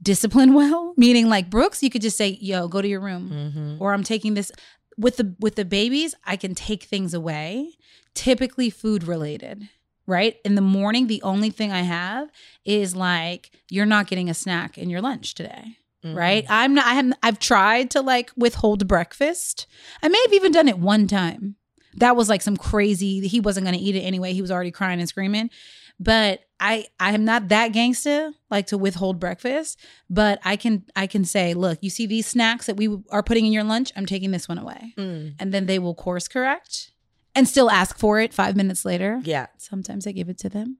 [0.00, 0.94] discipline well.
[0.96, 3.82] Meaning, like Brooks, you could just say, "Yo, go to your room," Mm-hmm.
[3.82, 4.52] or I'm taking this.
[4.96, 7.72] With the with the babies, I can take things away.
[8.14, 9.68] Typically, food related
[10.10, 10.36] right?
[10.44, 12.30] In the morning, the only thing I have
[12.64, 15.76] is like, you're not getting a snack in your lunch today.
[16.04, 16.16] Mm-hmm.
[16.16, 16.46] Right.
[16.48, 19.66] I'm not, I haven't, I've tried to like withhold breakfast.
[20.02, 21.56] I may have even done it one time.
[21.94, 24.32] That was like some crazy, he wasn't going to eat it anyway.
[24.32, 25.50] He was already crying and screaming.
[25.98, 31.06] But I, I am not that gangsta like to withhold breakfast, but I can, I
[31.06, 33.92] can say, look, you see these snacks that we are putting in your lunch?
[33.94, 34.94] I'm taking this one away.
[34.96, 35.34] Mm.
[35.38, 36.90] And then they will course correct
[37.34, 39.20] and still ask for it five minutes later.
[39.24, 39.46] Yeah.
[39.58, 40.78] Sometimes I give it to them.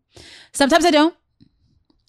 [0.52, 1.14] Sometimes I don't.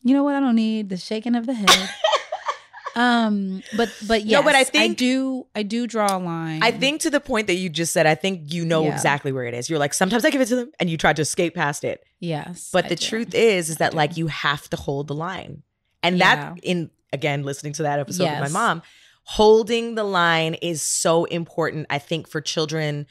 [0.04, 0.36] You know what?
[0.36, 1.70] I don't need the shaking of the head.
[2.96, 6.62] um, but but yes, No, but I think I do I do draw a line.
[6.62, 8.94] I think to the point that you just said, I think you know Yeah.
[8.94, 9.70] exactly where it is.
[9.70, 12.04] You're like, sometimes I give it to them and you try to escape past it.
[12.20, 13.06] yes, But I the do.
[13.06, 15.64] truth is, is that like you have to hold the line.
[16.04, 16.36] And Yeah.
[16.36, 18.82] that in again, listening to that episode with my mom,
[19.24, 23.06] holding the line is so important, I think, for children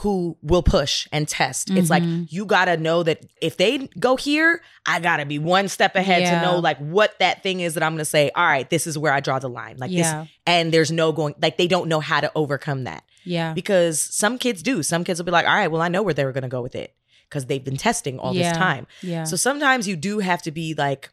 [0.00, 1.70] who will push and test.
[1.70, 2.26] It's like Mhm.
[2.30, 6.40] you gotta know that if they go here, I gotta be one step ahead Yeah.
[6.40, 8.98] to know like what that thing is that I'm gonna say, all right, this is
[8.98, 9.76] where I draw the line.
[9.78, 13.04] Like yeah, this and there's no going like they don't know how to overcome that
[13.24, 14.82] yeah, because some kids do.
[14.82, 16.48] Some kids will be like, all right, well, I know where they were going to
[16.48, 16.94] go with it
[17.28, 18.50] because they've been testing all Yeah.
[18.50, 18.86] this time.
[19.02, 19.24] yeah.
[19.24, 21.08] So sometimes you do have to be like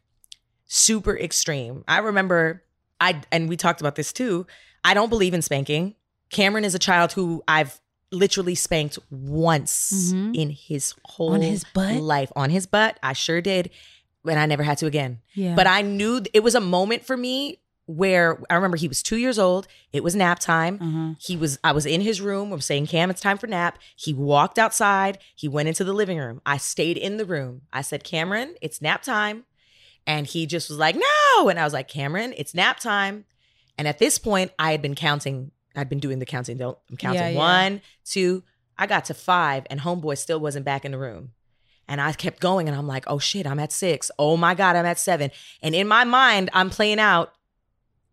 [0.67, 1.83] super extreme.
[1.87, 2.63] I remember
[2.99, 4.45] I, and we talked about this too.
[4.83, 5.95] I don't believe in spanking.
[6.29, 7.79] Cameron is a child who I've
[8.13, 10.35] literally spanked once Mhm.
[10.35, 11.95] in his whole On his butt?
[11.97, 12.31] life.
[12.35, 12.97] On his butt.
[13.03, 13.69] I sure did.
[14.25, 15.19] And I never had to again.
[15.33, 15.55] yeah.
[15.55, 19.03] But I knew th- it was a moment for me where I remember he was
[19.03, 19.67] two years old.
[19.91, 20.79] It was nap time.
[20.81, 21.15] uh-huh.
[21.19, 22.53] He was I was in his room.
[22.53, 23.77] I'm saying, Cam, it's time for nap.
[23.97, 25.17] He walked outside.
[25.35, 26.41] He went into the living room.
[26.45, 27.63] I stayed in the room.
[27.73, 29.43] I said, Cameron, it's nap time.
[30.07, 31.49] And he just was like, no.
[31.49, 33.25] And I was like, Cameron, it's nap time.
[33.77, 35.51] And at this point, I had been counting.
[35.75, 36.57] I'd been doing the counting.
[36.57, 37.37] Don't I'm counting Yeah, yeah.
[37.37, 38.43] one, two.
[38.77, 41.31] I got to five, and homeboy still wasn't back in the room.
[41.87, 44.09] And I kept going, and I'm like, oh shit, I'm at six.
[44.17, 45.31] Oh my God, I'm at seven.
[45.61, 47.33] And in my mind, I'm playing out.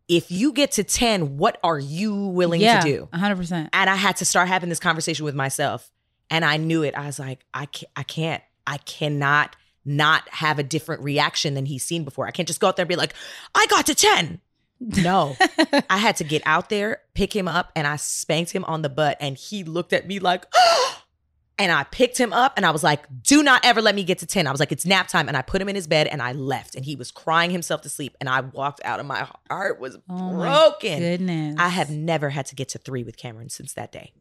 [0.09, 3.09] If you get to 10, what are you willing yeah, to do?
[3.15, 3.69] hundred percent.
[3.73, 5.93] and I had to start having this conversation with myself.
[6.29, 6.97] And I knew it.
[6.97, 11.67] I was like, I can't, I can't, I cannot not have a different reaction than
[11.67, 12.27] he's seen before.
[12.27, 13.15] I can't just go out there and be like,
[13.55, 14.41] I got to 10.
[14.81, 15.37] No,
[15.91, 18.89] I had to get out there, pick him up, and I spanked him on the
[18.89, 19.19] butt.
[19.21, 20.47] And he looked at me like,
[21.59, 24.19] and I picked him up and I was like, do not ever let me get
[24.21, 24.47] to 10.
[24.47, 25.29] I was like, it's nap time.
[25.29, 26.75] And I put him in his bed and I left.
[26.75, 28.17] And he was crying himself to sleep.
[28.19, 30.99] And I walked out and my heart was Oh broken.
[30.99, 34.15] Goodness, I have never had to get to three with Cameron since that day.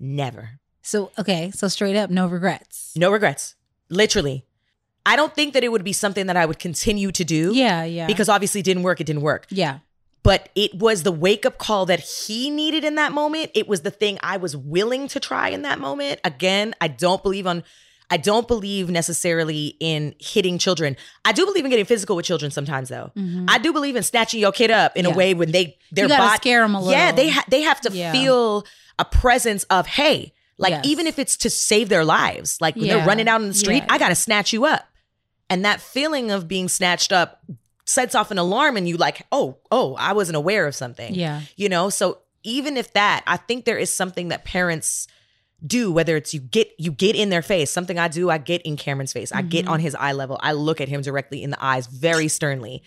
[0.00, 0.58] Never.
[0.82, 2.94] So okay, so straight up, no regrets.
[2.96, 3.54] No regrets.
[3.88, 4.44] Literally.
[5.10, 7.52] I don't think that it would be something that I would continue to do.
[7.54, 8.06] Yeah, yeah.
[8.06, 9.00] Because obviously it didn't work.
[9.00, 9.46] It didn't work.
[9.50, 9.78] yeah,
[10.22, 13.50] But it was the wake up call that he needed in that moment.
[13.54, 16.20] It was the thing I was willing to try in that moment.
[16.24, 17.64] Again, I don't believe on,
[18.10, 20.96] I don't believe necessarily in hitting children.
[21.24, 23.10] I do believe in getting physical with children sometimes, though.
[23.16, 23.46] Mm-hmm.
[23.48, 25.12] I do believe in snatching your kid up in Yeah.
[25.12, 27.16] a way when they their body scare 'em a Yeah, little.
[27.16, 28.12] they ha- they have to Yeah.
[28.12, 28.64] feel
[28.98, 30.84] a presence of hey, like Yes.
[30.86, 32.96] even if it's to save their lives, like when Yeah.
[32.98, 33.94] they're running out in the street, Yeah.
[33.94, 34.86] I gotta snatch you up,
[35.50, 37.42] and that feeling of being snatched up
[37.84, 41.14] sets off an alarm, and you like, oh, oh, I wasn't aware of something.
[41.14, 41.42] Yeah.
[41.56, 45.06] you know so even if that i think there is something that parents
[45.66, 47.70] do whether it's you get you get in their face.
[47.70, 49.30] Something i do i get in cameron's face.
[49.30, 49.70] I get Mhm.
[49.72, 50.38] on his eye level.
[50.42, 52.82] I look at him directly in the eyes very sternly.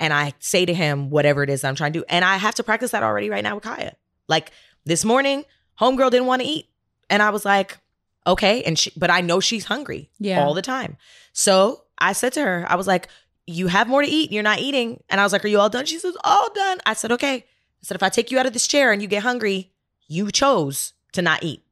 [0.00, 2.04] And i say to him whatever it is i'm trying to do.
[2.08, 3.92] And i have to practice that already right now with kaya.
[4.26, 4.50] Like
[4.84, 5.44] this morning
[5.80, 6.66] homegirl didn't want to eat.
[7.08, 7.78] And i was like
[8.26, 8.64] okay.
[8.64, 10.42] And she but i know she's hungry Yeah.
[10.44, 10.96] all the time.
[11.32, 13.08] So i said to her i was like
[13.46, 15.68] you have more to eat you're not eating and i was like are you all
[15.68, 17.44] done she says all done i said okay
[17.82, 19.72] I said, if I take you out of this chair and you get hungry,
[20.08, 21.62] you chose to not eat.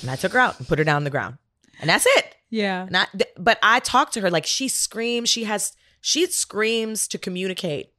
[0.00, 1.38] And I took her out and put her down on the ground.
[1.80, 2.36] And that's it.
[2.48, 2.86] Yeah.
[3.12, 7.92] Th- but I talked to her like she screams, she has, she screams to communicate.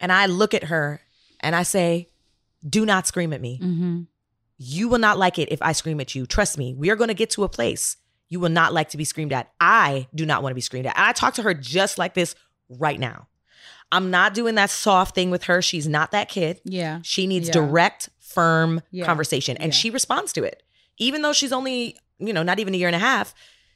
[0.00, 1.00] And I look at her
[1.40, 2.10] and I say,
[2.68, 3.60] do not scream at me.
[3.62, 4.02] Mm-hmm.
[4.58, 6.26] You will not like it if I scream at you.
[6.26, 7.96] Trust me, we are going to get to a place
[8.28, 9.52] you will not like to be screamed at.
[9.60, 10.96] I do not want to be screamed at.
[10.96, 12.34] And I talk to her just like this
[12.68, 13.28] right now.
[13.92, 15.62] I'm not doing that soft thing with her.
[15.62, 16.60] She's not that kid.
[16.64, 16.98] Yeah.
[17.02, 17.52] She needs Yeah.
[17.54, 19.04] direct, firm Yeah.
[19.04, 19.56] conversation.
[19.58, 19.78] And Yeah.
[19.78, 20.62] she responds to it.
[20.98, 23.32] Even though she's only, you know, not even a year and a half,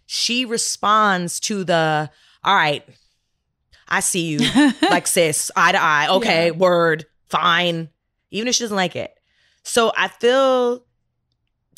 [0.06, 2.10] she responds to the,
[2.42, 2.84] all right,
[3.88, 4.40] I see you,
[4.90, 6.08] like sis, eye to eye.
[6.10, 7.88] Okay, word, fine.
[8.32, 9.12] Even if she doesn't like it.
[9.62, 10.84] So I feel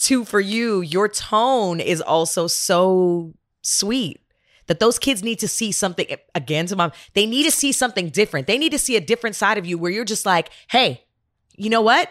[0.03, 4.21] too for you, your tone is also so sweet
[4.67, 6.93] that those kids need to see something eh, again to mom.
[7.15, 8.47] They need to see something different.
[8.47, 11.05] They need to see a different side of you where you're just like, hey,
[11.57, 12.09] you know what?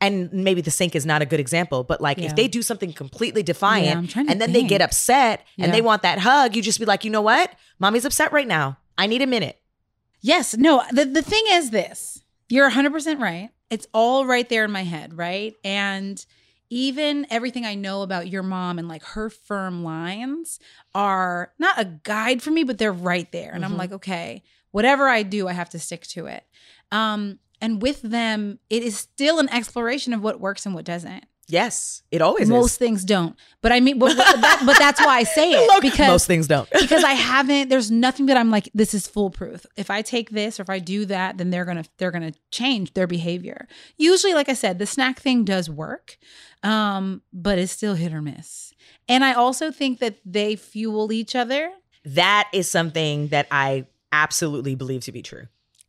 [0.00, 2.26] And maybe the sink is not a good example, but like Yeah.
[2.26, 5.66] if they do something completely defiant to and then they get upset Yeah.
[5.66, 7.54] and they want that hug, you just be like, you know what?
[7.78, 8.78] Mommy's upset right now.
[8.98, 9.58] I need a minute.
[10.20, 10.56] Yes.
[10.56, 12.18] No, the, the thing is this
[12.48, 13.50] you're 100% right.
[13.70, 15.54] It's all right there in my head, right?
[15.64, 16.22] And
[16.72, 20.58] even everything I know about your mom and like her firm lines
[20.94, 23.52] are not a guide for me, but they're right there.
[23.52, 23.78] And I'm Mhm.
[23.78, 26.46] like, okay, whatever I do, I have to stick to it.
[26.90, 31.26] Um, and with them, it is still an exploration of what works and what doesn't.
[31.52, 32.76] Yes, it always Most is.
[32.78, 33.36] things don't.
[33.60, 36.46] But I mean, but, but, that, but that's why I say it because most things
[36.46, 36.66] don't.
[36.80, 39.66] because I haven't there's nothing that I'm like this is foolproof.
[39.76, 42.32] If I take this or if I do that then they're going to they're to
[42.50, 43.68] change their behavior.
[43.98, 46.16] Usually like I said the snack thing does work.
[46.62, 48.72] Um but it's still hit or miss.
[49.06, 51.70] And I also think that they fuel each other.
[52.06, 55.48] that is something that I absolutely believe to be true.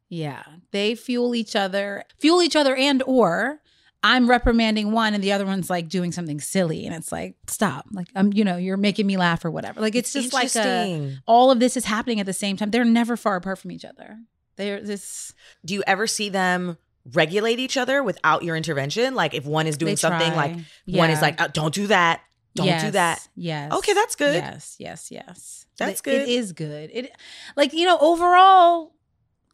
[0.10, 0.43] Yeah.
[0.71, 2.04] They fuel each other.
[2.19, 3.62] Fuel each other and or
[4.05, 7.85] I'm reprimanding one and the other one's like doing something silly and it's like stop.
[7.91, 9.79] Like I'm you know you're making me laugh or whatever.
[9.79, 12.71] Like it's just like a all of this is happening at the same time.
[12.71, 14.17] They're never far apart from each other.
[14.57, 15.33] They're this.
[15.63, 16.77] Do you ever see them
[17.13, 19.15] regulate each other without your intervention?
[19.15, 20.35] Like if one is doing something, try.
[20.35, 22.21] like one is like, "Uh, "Don't do that,
[22.55, 23.71] don't do that." Yes.
[23.71, 24.35] Okay, that's good.
[24.35, 25.65] Yes, yes, yes.
[25.77, 26.21] That's It- good.
[26.23, 26.89] It is good.
[26.93, 27.11] It
[27.55, 28.93] like you know overall,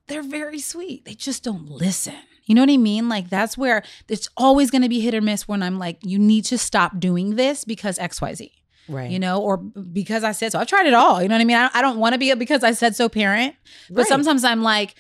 [0.07, 1.05] they're very sweet.
[1.05, 2.15] They just don't listen.
[2.49, 3.07] You know what I mean?
[3.07, 5.47] Like that's where it's always going to be hit or miss.
[5.47, 8.51] When I'm like, you need to stop doing this because X Y Z.
[8.88, 9.12] Right.
[9.12, 10.59] You know, or because I said so.
[10.59, 11.21] I've tried it all.
[11.21, 11.57] You know what I mean?
[11.57, 13.55] I, I don't want to be a because I said so parent,
[13.89, 14.07] but Right.
[14.07, 14.95] sometimes I'm like,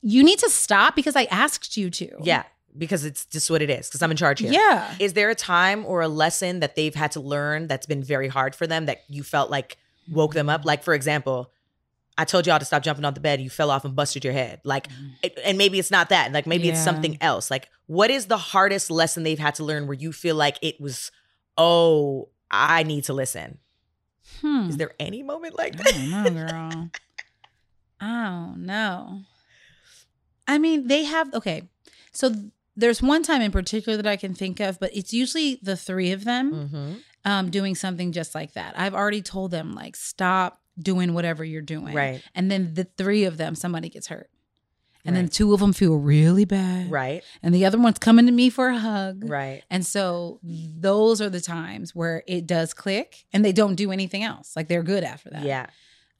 [0.00, 2.08] you need to stop because I asked you to.
[2.22, 2.44] yeah,
[2.78, 3.86] because it's just what it is.
[3.88, 4.50] Because I'm in charge here.
[4.50, 4.94] Yeah.
[4.98, 8.28] Is there a time or a lesson that they've had to learn that's been very
[8.28, 9.76] hard for them that you felt like
[10.10, 10.64] woke them up?
[10.64, 11.50] Like, for example,
[12.16, 13.40] I told y'all to stop jumping on the bed.
[13.40, 14.60] You fell off and busted your head.
[14.64, 14.86] Like,
[15.22, 16.32] it- and maybe it's not that.
[16.32, 17.50] Like, maybe it's something else.
[17.50, 20.80] Like, what is the hardest lesson they've had to learn where you feel like it
[20.80, 21.10] was,
[21.58, 23.58] oh, I need to listen?
[24.40, 24.68] Hmm.
[24.68, 25.92] Is there any moment like I that?
[25.94, 26.90] don't know, girl.
[28.00, 29.20] I don't know.
[30.46, 31.68] I mean, they have okay.
[32.12, 32.44] So th-
[32.76, 36.12] there's one time in particular that I can think of, but it's usually the three
[36.12, 36.92] of them Mm-hmm.
[37.24, 38.78] um, doing something just like that.
[38.78, 42.22] I've already told them like stop doing whatever you're doing, Right.
[42.34, 44.28] And then the three of them, somebody gets hurt,
[45.04, 47.22] and then two of them feel really bad, Right.
[47.42, 49.62] And the other one's coming to me for a hug, Right.
[49.70, 54.22] and so those are the times where it does click, and they don't do anything
[54.22, 54.56] else.
[54.56, 55.44] Like they're good after that.
[55.44, 55.66] Yeah.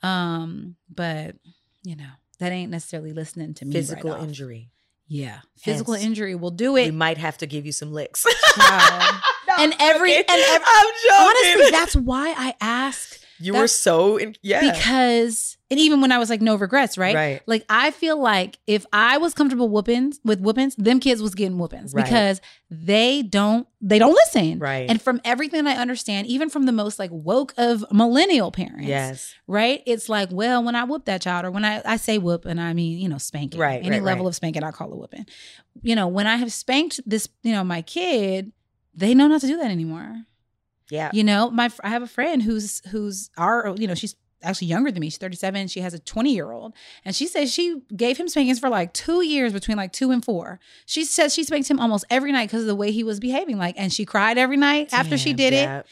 [0.03, 1.37] Um, but
[1.83, 3.73] you know, that ain't necessarily listening to me.
[3.73, 4.71] Physical right injury.
[5.07, 5.41] Yeah.
[5.59, 6.95] Physical Hence, injury will do We it.
[6.95, 8.25] might have to give you some licks.
[9.47, 11.27] No, And every- and ev- I'm joking.
[11.27, 14.61] Honestly, that's why I ask You That- were so in, yeah.
[14.73, 17.15] because and even when I was like no regrets, right?
[17.15, 17.41] Right.
[17.47, 21.59] Like I feel like if I was comfortable whoopings with whoopings, them kids was getting
[21.59, 22.05] whoopings Right.
[22.05, 24.61] because they don't they don't listen.
[24.61, 24.89] Right.
[24.89, 29.35] And from everything I understand, even from the most like woke of millennial parents, yes.
[29.49, 29.83] right?
[29.85, 32.61] It's like, well, when I whoop that child, or when I, I say whoop and
[32.61, 33.59] I mean, you know, spanking.
[33.61, 34.29] Right, Any right, level right.
[34.31, 35.27] of spanking, I call a whooping.
[35.83, 38.53] You know, when I have spanked this, you know, my kid,
[38.95, 40.23] they know not to do that anymore.
[40.91, 41.11] Yeah.
[41.13, 44.91] You know, my I have a friend who's who's our, you know, she's actually younger
[44.91, 45.09] than me.
[45.09, 45.69] She's 37.
[45.69, 46.75] She has a 20 year old.
[47.05, 50.25] And she says she gave him spankings for like two years between like two and
[50.25, 50.61] four.
[50.87, 53.59] She says she spanked him almost every night because of the way he was behaving.
[53.59, 55.87] Like, and she cried every night after she did it.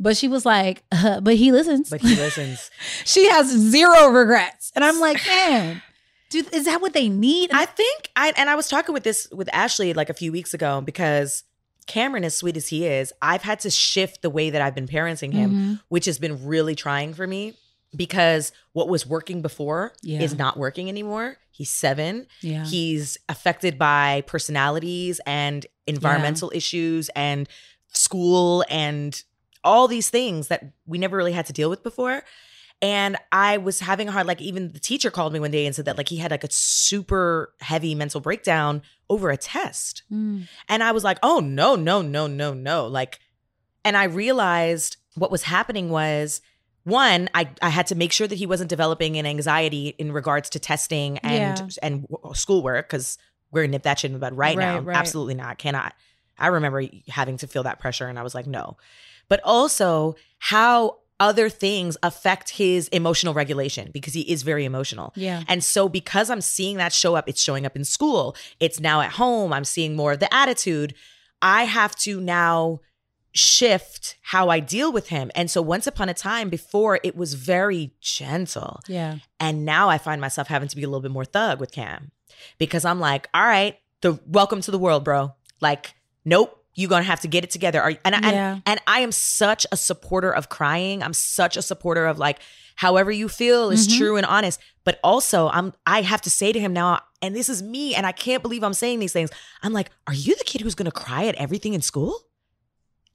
[0.00, 1.90] But she was like, uh, but he listens.
[1.90, 2.70] But he listens.
[3.04, 4.70] she has zero regrets.
[4.76, 5.82] And I'm like, man,
[6.30, 7.50] dude, is that what they need?
[7.52, 10.54] I think I and I was talking with this with Ashley like a few weeks
[10.54, 11.42] ago because
[11.88, 14.86] Cameron, as sweet as he is, I've had to shift the way that I've been
[14.86, 15.80] parenting him, Mhm.
[15.88, 17.54] which has been really trying for me
[17.96, 20.20] because what was working before Yeah.
[20.20, 21.38] is not working anymore.
[21.50, 22.26] He's seven.
[22.42, 22.64] Yeah.
[22.64, 27.48] He's affected by personalities and environmental issues and
[27.92, 29.20] school and
[29.64, 32.22] all these things that we never really had to deal with before.
[32.80, 35.74] And I was having a hard, like, even the teacher called me one day and
[35.74, 40.02] said that, like, he had like a super heavy mental breakdown over a test.
[40.12, 40.48] Mm.
[40.68, 42.86] And I was like, oh, no, no, no, no, no.
[42.86, 43.18] Like,
[43.84, 46.40] and I realized what was happening was
[46.84, 50.50] one, I, I had to make sure that he wasn't developing an anxiety in regards
[50.50, 51.68] to testing and Yeah.
[51.82, 53.18] and w- schoolwork because
[53.50, 54.76] we're gonna nip that shit in the bud right, now.
[54.76, 54.96] Right, right.
[54.96, 55.58] Absolutely not.
[55.58, 55.94] Cannot.
[56.38, 58.76] I remember having to feel that pressure and I was like, no.
[59.28, 65.12] But also how other things affect his emotional regulation because he is very emotional.
[65.16, 65.42] Yeah.
[65.48, 69.00] And so, because I'm seeing that show up, it's showing up in school, it's now
[69.00, 70.94] at home, I'm seeing more of the attitude.
[71.42, 72.80] I have to now
[73.32, 75.30] shift how I deal with him.
[75.34, 78.80] And so, once upon a time, before it was very gentle.
[78.86, 79.18] Yeah.
[79.40, 82.12] And now I find myself having to be a little bit more thug with Cam
[82.58, 85.34] because I'm like, all right, the welcome to the world, bro.
[85.60, 86.54] Like, nope.
[86.74, 87.80] You're gonna have to get it together.
[87.82, 88.52] Are, and, Yeah.
[88.54, 91.02] and and I am such a supporter of crying.
[91.02, 92.38] I'm such a supporter of like
[92.76, 93.98] however you feel is Mhm.
[93.98, 94.60] true and honest.
[94.84, 98.06] But also, I'm I have to say to him now, and this is me, and
[98.06, 99.30] I can't believe I'm saying these things.
[99.62, 102.20] I'm like, are you the kid who's gonna cry at everything in school?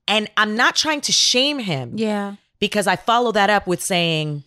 [0.08, 2.36] And I'm not trying to shame him Yeah.
[2.60, 4.44] because I follow that up with saying,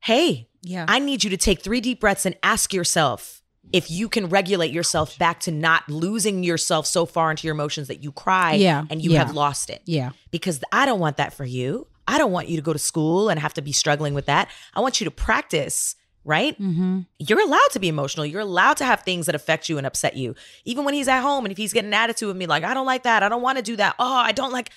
[0.00, 0.84] hey, Yeah.
[0.88, 3.35] I need you to take three deep breaths and ask yourself
[3.72, 7.88] if you can regulate yourself back to not losing yourself so far into your emotions
[7.88, 9.24] that you cry Yeah, and you yeah.
[9.24, 9.82] have lost it.
[9.84, 10.10] yeah.
[10.30, 11.86] Because I don't want that for you.
[12.08, 14.48] I don't want you to go to school and have to be struggling with that.
[14.74, 16.54] I want you to practice, right?
[16.60, 17.00] Mm-hmm.
[17.18, 18.24] You're allowed to be emotional.
[18.24, 20.36] You're allowed to have things that affect you and upset you.
[20.64, 22.74] Even when he's at home and if he's getting an attitude with me, like, I
[22.74, 23.24] don't like that.
[23.24, 23.96] I don't want to do that.
[23.98, 24.70] Oh, I don't like.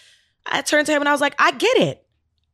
[0.48, 2.04] I turned to him and I was like, I get it.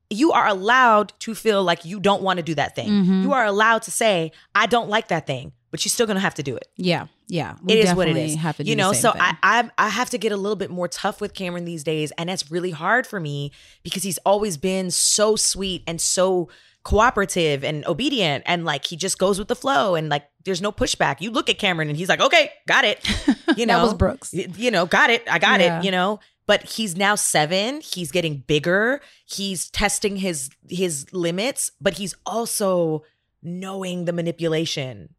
[0.10, 2.90] You are allowed to feel like you don't want to do that thing.
[2.90, 3.24] Mhm.
[3.24, 6.36] You are allowed to say, I don't like that thing, but you're still to have
[6.36, 6.68] to do it.
[6.78, 7.08] Yeah.
[7.28, 7.56] Yeah.
[7.62, 8.36] We It is what it is.
[8.36, 9.22] Have to you know, so thing.
[9.22, 12.12] I, I I have to get a little bit more tough with Cameron these days,
[12.18, 13.52] and that's really hard for me
[13.84, 16.48] because he's always been so sweet and so
[16.84, 20.72] cooperative and obedient, and like he just goes with the flow, and like there's no
[20.72, 21.20] pushback.
[21.20, 23.06] You look at Cameron, and he's like, "Okay, got it."
[23.58, 24.34] You know, that was Brooks.
[24.34, 25.24] You know, got it.
[25.30, 25.80] I got Yeah.
[25.80, 25.86] it.
[25.86, 27.80] You know, but he's now seven.
[27.82, 29.02] He's getting bigger.
[29.26, 33.04] He's testing his his limits, but he's also
[33.42, 35.14] knowing the manipulation,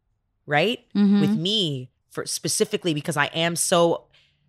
[0.47, 0.79] right?
[0.95, 1.21] Mhm.
[1.21, 4.05] With me for specifically because I am so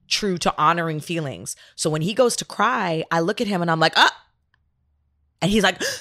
[0.06, 1.54] true to honoring feelings.
[1.76, 4.16] So when he goes to cry, I look at him and I'm like, ah,
[5.42, 5.80] and he's like.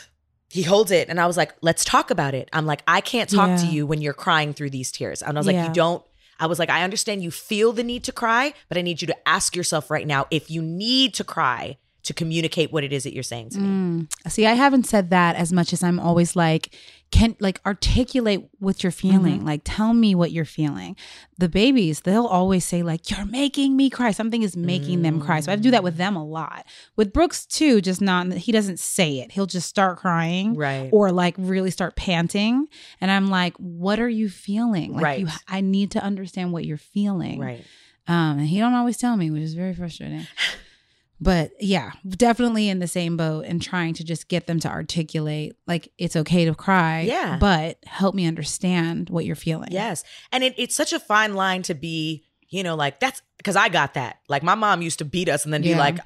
[0.50, 3.30] He holds it, and I was like, "Let's talk about it." I'm like, "I can't
[3.30, 5.68] talk to you when you're crying through these tears." And I was like, Yeah.
[5.68, 6.02] "You don't
[6.40, 9.08] I was like, I understand you feel the need to cry, but I need you
[9.08, 13.04] to ask yourself right now if you need to cry to communicate what it is
[13.04, 13.68] that you're saying to me.
[14.06, 14.32] Mm.
[14.32, 16.74] See, I haven't said that as much as I'm always like,
[17.10, 19.46] can like articulate what you're feeling.
[19.46, 20.96] Like, tell me what you're feeling.
[21.38, 24.12] The babies, they'll always say, like, you're making me cry.
[24.12, 25.40] Something is making them cry.
[25.40, 26.66] So I do that with them a lot.
[26.98, 29.32] With Brooks, too, just not, he doesn't say it.
[29.32, 30.56] He'll just start crying.
[30.56, 30.90] Right.
[30.92, 32.68] Or like really start panting.
[33.00, 34.94] And I'm like, what are you feeling?
[34.94, 35.20] Like, Right.
[35.22, 37.40] you, I need to understand what you're feeling.
[37.40, 37.64] Right.
[38.10, 40.28] Um, and he don't always tell me, which is very frustrating.
[41.20, 45.56] But yeah, definitely in the same boat and trying to just get them to articulate
[45.66, 47.02] like it's okay to cry.
[47.02, 47.38] Yeah.
[47.40, 49.70] But help me understand what you're feeling.
[49.72, 50.04] Yes.
[50.32, 53.70] And it, it's such a fine line to be, you know, like that's because I
[53.70, 54.20] got that.
[54.30, 55.98] Like my mom used to beat us and then be like,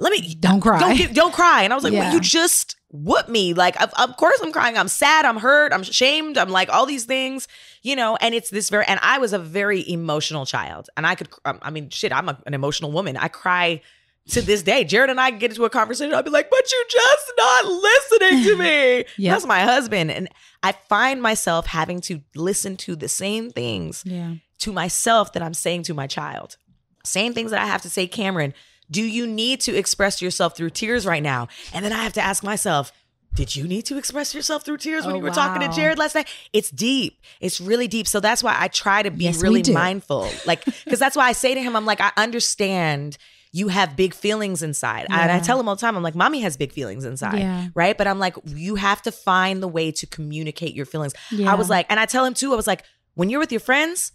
[0.00, 0.80] let me Don't cry.
[0.80, 1.62] Don't, get- don't cry.
[1.62, 2.00] And I was like, Yeah.
[2.06, 3.54] well, you just whoop me.
[3.54, 4.76] Like, of, of course I'm crying.
[4.76, 5.24] I'm sad.
[5.26, 5.72] I'm hurt.
[5.72, 6.36] I'm shamed.
[6.36, 7.46] I'm like all these things,
[7.82, 10.88] you know, and it's this very, and I was a very emotional child.
[10.96, 13.16] And I could, um, I mean, shit, I'm a, an emotional woman.
[13.16, 13.82] I cry
[14.30, 16.14] to this day, Jared and I get into a conversation.
[16.14, 19.04] I'll be like, but you're just not listening to me.
[19.16, 19.32] Yeah.
[19.32, 20.10] That's my husband.
[20.10, 20.28] And
[20.62, 24.34] I find myself having to listen to the same things Yeah.
[24.60, 26.56] to myself that I'm saying to my child.
[27.04, 28.54] Same things that I have to say, Cameron,
[28.90, 31.48] do you need to express yourself through tears right now?
[31.72, 32.92] And then I have to ask myself,
[33.34, 35.74] did you need to express yourself through tears when Oh, you were talking to.
[35.74, 36.28] Jared last night?
[36.52, 37.20] It's deep.
[37.40, 38.08] It's really deep.
[38.08, 40.28] So that's why I try to be Yes, really mindful.
[40.46, 43.16] Like, because that's why I say to him, I'm like, I understand
[43.52, 45.06] you have big feelings inside.
[45.10, 47.38] And I tell him all the time, I'm like, mommy has big feelings inside.
[47.38, 47.68] Yeah.
[47.74, 47.98] Right.
[47.98, 51.14] But I'm like, you have to find the way to communicate your feelings.
[51.30, 51.50] Yeah.
[51.50, 52.84] I was like, and I tell him too, I was like,
[53.14, 54.12] when you're with your friends,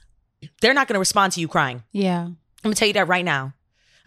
[0.61, 1.83] they're not going to respond to you crying.
[1.91, 2.27] Yeah.
[2.65, 3.53] I'm gonna tell you that right now.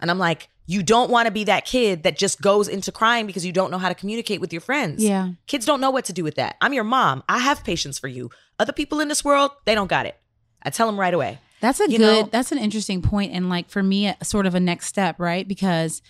[0.01, 3.26] And I'm like, you don't want to be that kid that just goes into crying
[3.26, 5.03] because you don't know how to communicate with your friends.
[5.03, 5.31] Yeah.
[5.47, 6.57] Kids don't know what to do with that.
[6.61, 7.22] I'm your mom.
[7.29, 8.31] I have patience for you.
[8.59, 10.16] Other people in this world, they don't got it.
[10.62, 11.39] I tell them right away.
[11.61, 14.46] That's a You good, know- that's an interesting point And like for me, a, sort
[14.46, 15.46] of a next step, right?
[15.46, 16.02] Because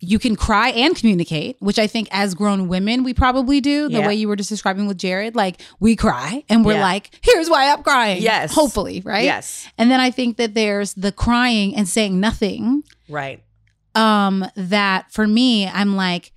[0.00, 4.00] you can cry and communicate, which I think as grown women, we probably do the
[4.00, 4.06] Yeah.
[4.06, 5.34] way you were just describing with Jared.
[5.34, 6.82] Like we cry and we're Yeah.
[6.82, 8.20] like, here's why I'm crying.
[8.22, 8.52] Yes.
[8.52, 9.24] Hopefully, right?
[9.24, 9.66] Yes.
[9.78, 12.82] And then I think that there's the crying and saying nothing.
[13.08, 13.42] Right.
[13.94, 16.32] Um, that for me, I'm like,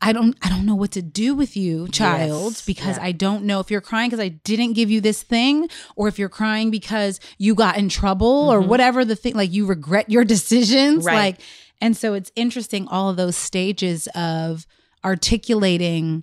[0.00, 2.64] I don't I don't know what to do with you, child, Yes.
[2.64, 3.04] because Yeah.
[3.04, 6.18] I don't know if you're crying because I didn't give you this thing or if
[6.20, 8.66] you're crying because you got in trouble or Mhm.
[8.68, 11.04] whatever the thing like you regret your decisions.
[11.04, 11.14] Right.
[11.14, 11.40] Like
[11.80, 14.66] and so it's interesting all of those stages of
[15.04, 16.22] articulating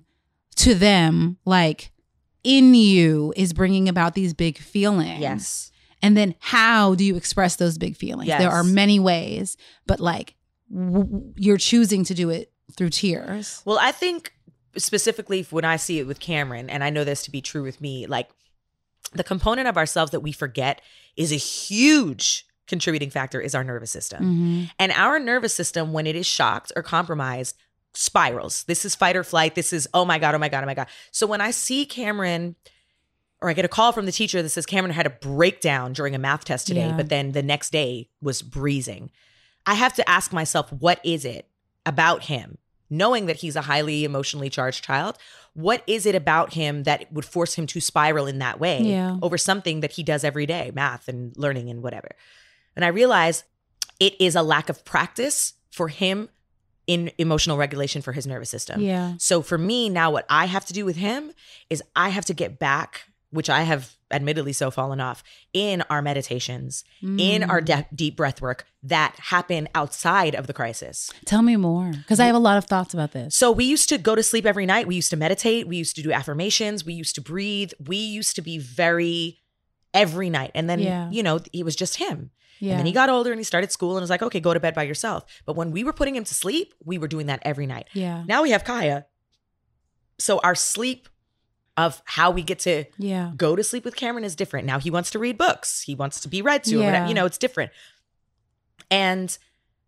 [0.56, 1.92] to them like
[2.42, 5.20] in you is bringing about these big feelings.
[5.20, 5.70] Yes.
[6.02, 8.28] And then how do you express those big feelings?
[8.28, 8.40] Yes.
[8.40, 9.56] There are many ways,
[9.86, 10.34] but like
[10.74, 13.62] w- you're choosing to do it through tears.
[13.64, 14.32] Well, I think
[14.76, 17.80] specifically when I see it with Cameron, and I know this to be true with
[17.80, 18.28] me, like
[19.12, 20.80] the component of ourselves that we forget
[21.16, 24.24] is a huge contributing factor is our nervous system.
[24.66, 24.70] Mhm.
[24.78, 27.56] And our nervous system, when it is shocked or compromised,
[27.94, 28.64] spirals.
[28.64, 29.54] This is fight or flight.
[29.54, 30.88] This is, oh my God, oh my God, oh my God.
[31.12, 32.56] So when I see Cameron,
[33.40, 36.14] or I get a call from the teacher that says Cameron had a breakdown during
[36.14, 36.96] a math test today, Yeah.
[36.96, 39.10] but then the next day was breezing,
[39.64, 41.48] I have to ask myself, what is it
[41.86, 42.58] about him?
[42.90, 45.16] Knowing that he's a highly emotionally charged child,
[45.54, 49.16] what is it about him that would force him to spiral in that way Yeah.
[49.22, 52.10] over something that he does every day, math and learning and whatever?
[52.76, 53.42] And I realize
[53.98, 56.28] it is a lack of practice for him
[56.86, 58.80] in emotional regulation for his nervous system.
[58.80, 59.14] Yeah.
[59.18, 61.32] So for me now, what I have to do with him
[61.68, 65.22] is I have to get back, which I have admittedly so fallen off
[65.52, 67.64] in our meditations, in our Mm.
[67.64, 71.10] de- deep breath work that happen outside of the crisis.
[71.24, 73.34] Tell me more because I have a lot of thoughts about this.
[73.36, 74.86] So we used to go to sleep every night.
[74.86, 75.66] We used to meditate.
[75.68, 76.84] We used to do affirmations.
[76.84, 77.72] We used to breathe.
[77.84, 79.38] We used to be very
[79.92, 80.50] every night.
[80.54, 81.10] And then, Yeah.
[81.10, 82.30] you know, it was just him.
[82.60, 82.70] Yeah.
[82.72, 84.60] And then he got older and he started school and was like, okay, go to
[84.60, 85.24] bed by yourself.
[85.46, 87.88] But when we were putting him to sleep, we were doing that every night.
[87.92, 88.22] yeah.
[88.26, 89.04] Now we have Kaya.
[90.18, 91.08] So our sleep
[91.76, 93.32] of how we get to Yeah.
[93.36, 94.66] go to sleep with Cameron is different.
[94.66, 95.82] Now he wants to read books.
[95.82, 96.78] He wants to be read to.
[96.80, 97.06] Yeah.
[97.06, 97.70] You know, it's different.
[98.90, 99.36] And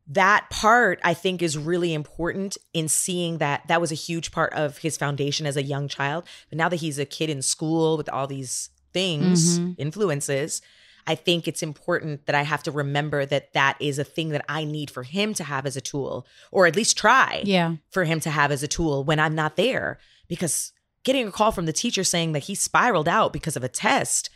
[0.07, 4.53] that part I think is really important in seeing that that was a huge part
[4.55, 6.25] of his foundation as a young child.
[6.49, 9.75] But now that he's a kid in school with all these things, Mhm.
[9.79, 10.63] influences,
[11.07, 14.45] I think it's important that I have to remember that that is a thing that
[14.49, 17.77] I need for him to have as a tool, or at least try Yeah.
[17.91, 19.99] for him to have as a tool when I'm not there.
[20.27, 20.73] Because
[21.05, 24.31] getting a call from the teacher saying that he spiraled out because of a test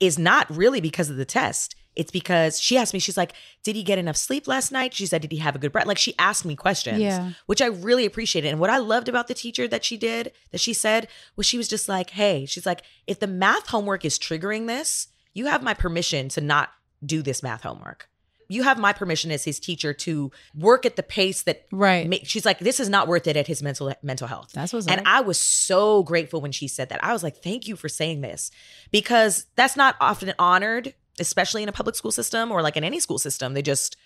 [0.00, 1.74] is not really because of the test.
[1.96, 3.32] It's because she asked me, she's like,
[3.64, 4.94] Did he get enough sleep last night?
[4.94, 5.86] She said, Did he have a good breath?
[5.86, 7.32] Like she asked me questions, Yeah.
[7.46, 8.48] which I really appreciated.
[8.48, 11.58] And what I loved about the teacher that she did, that she said, was she
[11.58, 15.62] was just like, Hey, she's like, if the math homework is triggering this, you have
[15.62, 16.70] my permission to not
[17.04, 18.08] do this math homework.
[18.50, 22.08] You have my permission as his teacher to work at the pace that Right.
[22.08, 24.86] Ma- she's like this is not worth it at his mental mental health That's what's
[24.86, 25.06] and up.
[25.06, 28.22] i was so grateful when she said that i was like thank you for saying
[28.22, 28.50] this
[28.90, 33.00] because that's not often honored especially in a public school system or like in any
[33.00, 33.96] school system they just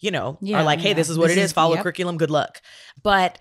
[0.00, 0.94] you know Yeah, are like hey yeah.
[0.94, 1.82] this is what This it is- is follow yep.
[1.82, 2.62] curriculum good luck
[3.02, 3.38] but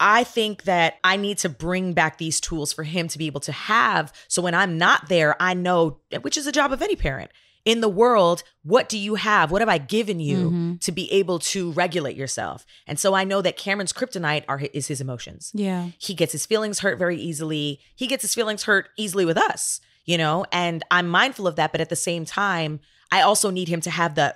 [0.00, 3.40] I think that I need to bring back these tools for him to be able
[3.40, 4.12] to have.
[4.28, 7.32] So when I'm not there, I know, which is the job of any parent
[7.68, 9.50] in the world, what do you have?
[9.50, 10.80] What have I given you Mhm.
[10.80, 12.64] to be able to regulate yourself?
[12.86, 15.50] And so I know that Cameron's kryptonite are is his emotions.
[15.52, 15.90] Yeah.
[15.98, 17.80] He gets his feelings hurt very easily.
[17.94, 20.46] He gets his feelings hurt easily with us, you know?
[20.50, 22.80] And I'm mindful of that, but at the same time,
[23.12, 24.34] I also need him to have the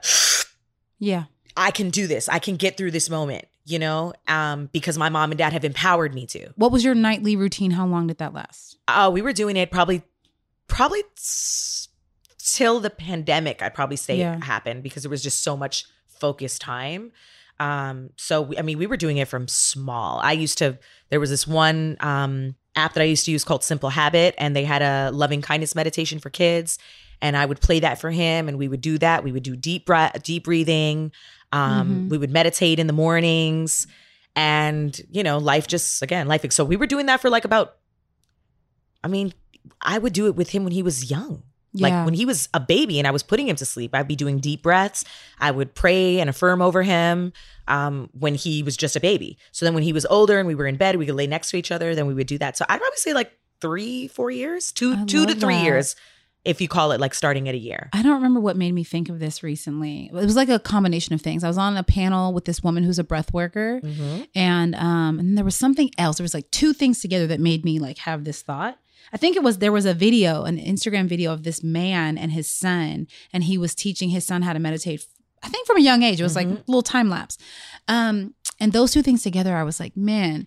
[0.99, 1.25] Yeah.
[1.57, 2.29] I can do this.
[2.29, 4.13] I can get through this moment, you know?
[4.29, 6.51] Um because my mom and dad have empowered me to.
[6.57, 7.71] What was your nightly routine?
[7.73, 8.77] How long did that last?
[8.89, 10.03] Uh, we were doing it probably,
[10.69, 11.89] probably s-
[12.45, 13.63] till the pandemic.
[13.63, 14.37] I'd probably say Yeah.
[14.37, 17.13] it happened because there was just so much focused time.
[17.61, 20.19] Um, so we, I mean, we were doing it from small.
[20.21, 20.79] I used to.
[21.11, 24.57] There was this one um, app that I used to use called Simple Habit, and
[24.57, 26.79] they had a loving kindness meditation for kids.
[27.21, 29.23] And I would play that for him, and we would do that.
[29.23, 31.13] We would do deep breath, deep breathing.
[31.53, 32.11] Um, Mhm.
[32.11, 33.87] We would meditate in the mornings,
[34.35, 36.45] and you know, life just again, life.
[36.51, 37.77] So we were doing that for like about.
[39.05, 39.35] I mean,
[39.81, 41.45] I would do it with him when he was young.
[41.75, 41.89] Yeah.
[41.89, 44.17] Like when he was a baby and I was putting him to sleep, I'd be
[44.17, 45.05] doing deep breaths.
[45.41, 47.33] I would pray and affirm over him
[47.67, 49.39] um, when he was just a baby.
[49.53, 51.51] So then when he was older and we were in bed, we could lay next
[51.51, 51.95] to each other.
[51.95, 52.57] Then we would do that.
[52.59, 55.65] So I'd probably say like three, four years, two, I two to three that.
[55.65, 55.97] years,
[56.45, 57.89] if you call it like starting at a year.
[57.93, 60.07] I don't remember what made me think of this recently.
[60.13, 61.45] It was like a combination of things.
[61.45, 64.23] I was on a panel with this woman who's a breath worker, Mm-hmm.
[64.35, 66.19] and um, and there was something else.
[66.19, 68.77] There was like two things together that made me like have this thought.
[69.13, 72.33] I think it was there was a video, an Instagram video of this man and
[72.33, 75.05] his son, and he was teaching his son how to meditate.
[75.43, 76.21] I think from a young age.
[76.21, 76.59] It was like Mhm.
[76.59, 77.37] a little time lapse.
[77.89, 80.47] Um, and those two things together, I was like, man,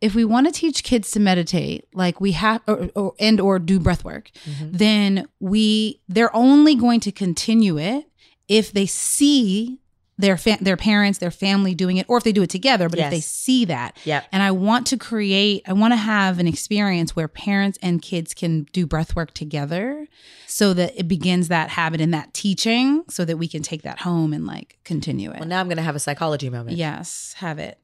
[0.00, 3.58] if we want to teach kids to meditate, like we have, or, or and or
[3.58, 4.70] do breath work, Mhm.
[4.78, 8.06] then we they're only going to continue it
[8.48, 9.78] if they see
[10.22, 12.88] their fa- their parents, their family doing it, or if they do it together.
[12.88, 14.24] But if they see that, Yep.
[14.32, 18.32] and I want to create, I want to have an experience where parents and kids
[18.32, 20.06] can do breath work together
[20.46, 23.98] so that it begins that habit and that teaching so that we can take that
[24.00, 25.40] home and like continue it.
[25.40, 26.76] Well, now I'm going to have a psychology moment.
[26.78, 27.78] yes, have it.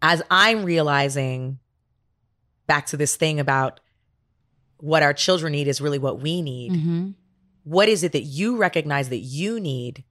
[0.00, 1.58] As I'm realizing
[2.66, 3.78] back to this thing about
[4.78, 6.74] what our children need is really what we need.
[6.74, 7.10] hmm
[7.64, 10.02] What is it that you recognize that you need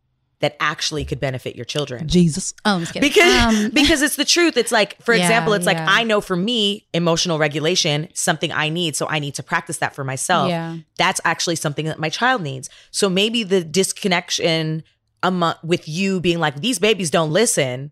[0.42, 2.08] that actually could benefit your children?
[2.08, 2.54] Jesus.
[2.66, 3.02] Oh, I'm kidding.
[3.02, 6.22] because Um, because it's the truth it's like for Yeah, example it's like i know
[6.22, 10.50] for me emotional regulation something i need so i need to practice that for myself
[10.50, 10.78] yeah.
[10.98, 14.84] that's actually something that my child needs so maybe the disconnection
[15.24, 17.92] among, with you being like these babies don't listen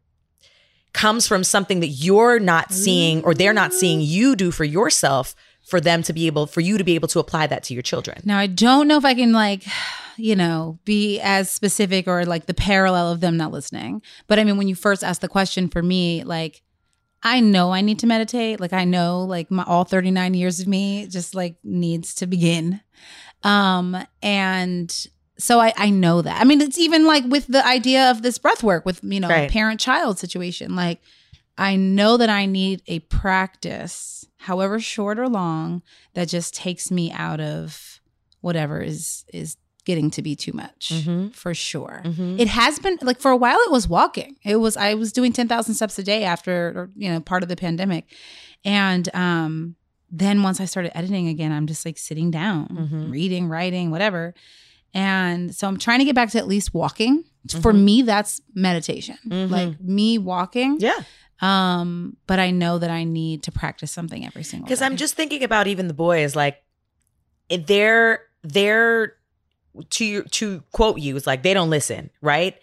[0.93, 5.35] comes from something that you're not seeing or they're not seeing you do for yourself
[5.69, 7.83] for them to be able for you to be able to apply that to your
[7.83, 9.63] children Now I don't know if I can like,
[10.17, 14.01] you know, be as specific or like the parallel of them not listening.
[14.27, 16.61] But I mean, when you first asked the question for me, like
[17.21, 18.59] I know I need to meditate.
[18.59, 22.81] Like I know like my all 39 years of me just like needs to begin.
[23.43, 24.93] Um and
[25.37, 26.41] so I I know that.
[26.41, 29.29] I mean, it's even like with the idea of this breath work with, you know,
[29.29, 29.49] Right.
[29.49, 30.75] parent child situation.
[30.75, 30.99] Like
[31.57, 35.81] I know that I need a practice, however short or long,
[36.13, 37.99] that just takes me out of
[38.41, 41.33] whatever is is getting to be too much Mhm.
[41.33, 42.01] for sure.
[42.05, 42.39] Mhm.
[42.39, 44.35] It has been like for a while it was walking.
[44.43, 47.49] It was I was doing 10,000 steps a day after or, you know part of
[47.49, 48.05] the pandemic.
[48.63, 49.75] And um
[50.11, 53.11] then once I started editing again, I'm just like sitting down, Mhm.
[53.11, 54.33] reading, writing, whatever.
[54.93, 57.23] And so I'm trying to get back to at least walking.
[57.61, 57.83] For Mhm.
[57.83, 59.17] me that's meditation.
[59.27, 59.49] Mhm.
[59.49, 60.77] Like me walking.
[60.79, 61.03] yeah
[61.41, 64.85] Um but I know that I need to practice something every single because day.
[64.85, 66.61] i'm just thinking about even the boys like
[67.49, 69.15] they're they're
[69.89, 72.57] to to quote you it's like they don't listen right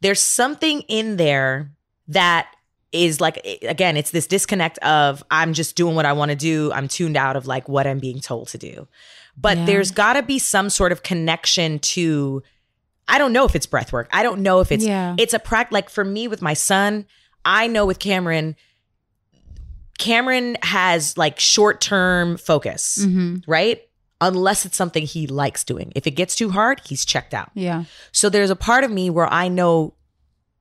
[0.00, 1.70] there's something in there
[2.08, 2.48] that
[2.92, 6.72] is like again it's this disconnect of i'm just doing what i want to do
[6.72, 8.86] i'm tuned out of like what i'm being told to do
[9.36, 9.66] but Yeah.
[9.66, 12.42] there's got to be some sort of connection to
[13.08, 15.14] i don't know if it's breath work i don't know if it's yeah.
[15.18, 17.06] it's a practice like for me with my son
[17.46, 18.54] i know with cameron
[19.98, 23.42] cameron has like short-term focus Mhm.
[23.46, 23.82] right?
[24.20, 25.92] Unless it's something he likes doing.
[25.94, 27.50] If it gets too hard he's checked out.
[27.54, 27.84] Yeah.
[28.12, 29.94] so there's a part of me where i know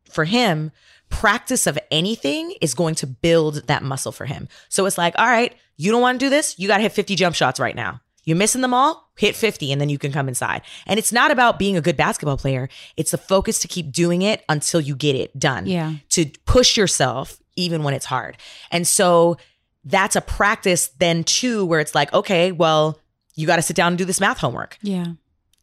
[0.10, 0.72] for him
[1.10, 4.48] practice of anything is going to build that muscle for him.
[4.70, 6.58] So it's like all right you don't want to do this?
[6.58, 9.72] You got to hit 50 jump shots right now you're missing them all hit 50
[9.72, 12.68] and then you can come inside and it's not about being a good basketball player
[12.98, 15.94] it's the focus to keep doing it until you get it done Yeah.
[16.10, 18.36] to push yourself even when it's hard.
[18.70, 19.38] And so
[19.86, 23.00] that's a practice then too where it's like, okay, well,
[23.36, 24.78] you got to sit down and do this math homework.
[24.82, 25.06] Yeah.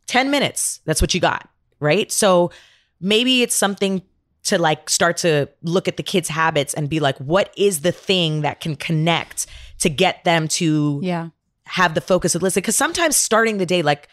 [0.07, 0.81] 10 minutes.
[0.87, 1.49] That's what you got,
[1.81, 2.11] right?
[2.11, 2.51] So
[2.99, 4.01] maybe it's something
[4.45, 7.93] to like start to look at the kids' habits and be like, what is the
[7.93, 9.47] thing that can connect
[9.81, 11.29] to get them to Yeah.
[11.67, 14.09] Have the focus of listen because sometimes starting the day like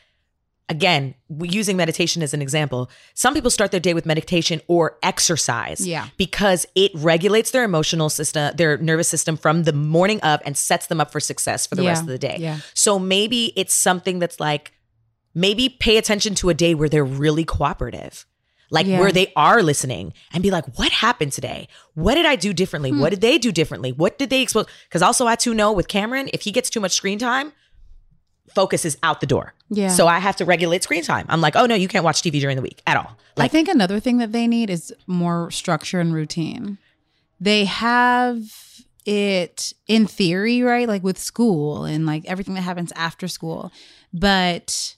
[0.69, 5.85] again using meditation as an example some people start their day with meditation or exercise
[5.85, 6.07] Yeah.
[6.17, 10.87] because it regulates their emotional system their nervous system from the morning of and sets
[10.87, 11.89] them up for success for the Yeah.
[11.89, 12.59] rest of the day Yeah.
[12.75, 14.71] so maybe it's something that's like
[15.33, 18.25] maybe pay attention to a day where they're really cooperative
[18.71, 18.99] like Yeah.
[18.99, 22.89] where they are listening and be like what happened today what did i do differently
[22.91, 22.99] Hmm.
[22.99, 25.87] what did they do differently what did they expose because also i too know with
[25.87, 27.51] cameron if he gets too much screen time
[28.55, 29.53] focus is out the door.
[29.69, 29.89] Yeah.
[29.89, 31.27] So I have to regulate screen time.
[31.29, 33.15] I'm like, oh no, you can't watch TV during the week at all.
[33.37, 36.79] I think another thing that they need is more structure and routine.
[37.39, 38.41] They have
[39.05, 40.87] it in theory, right?
[40.87, 43.71] Like with school and like everything that happens after school.
[44.11, 44.95] But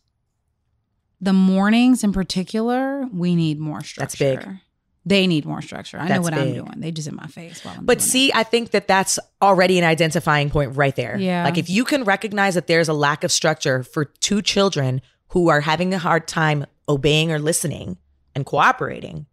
[1.21, 4.25] the mornings in particular, we need more structure.
[4.25, 4.57] That's big.
[5.05, 5.97] They need more structure.
[5.97, 6.73] I know That's what I'm doing.
[6.79, 8.11] They just in my face while I'm But doing it.
[8.11, 11.17] see, I think that that's already an identifying point right there.
[11.17, 11.43] Yeah.
[11.43, 15.47] Like if you can recognize that there's a lack of structure for two children who
[15.49, 17.97] are having a hard time obeying or listening
[18.35, 19.25] and cooperating,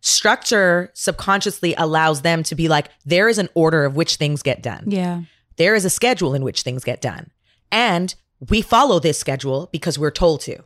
[0.00, 4.62] structure subconsciously allows them to be like, there is an order of which things get
[4.62, 4.84] done.
[4.86, 5.22] Yeah.
[5.56, 7.30] There is a schedule in which things get done.
[7.70, 8.14] And
[8.48, 10.62] we follow this schedule because we're told to.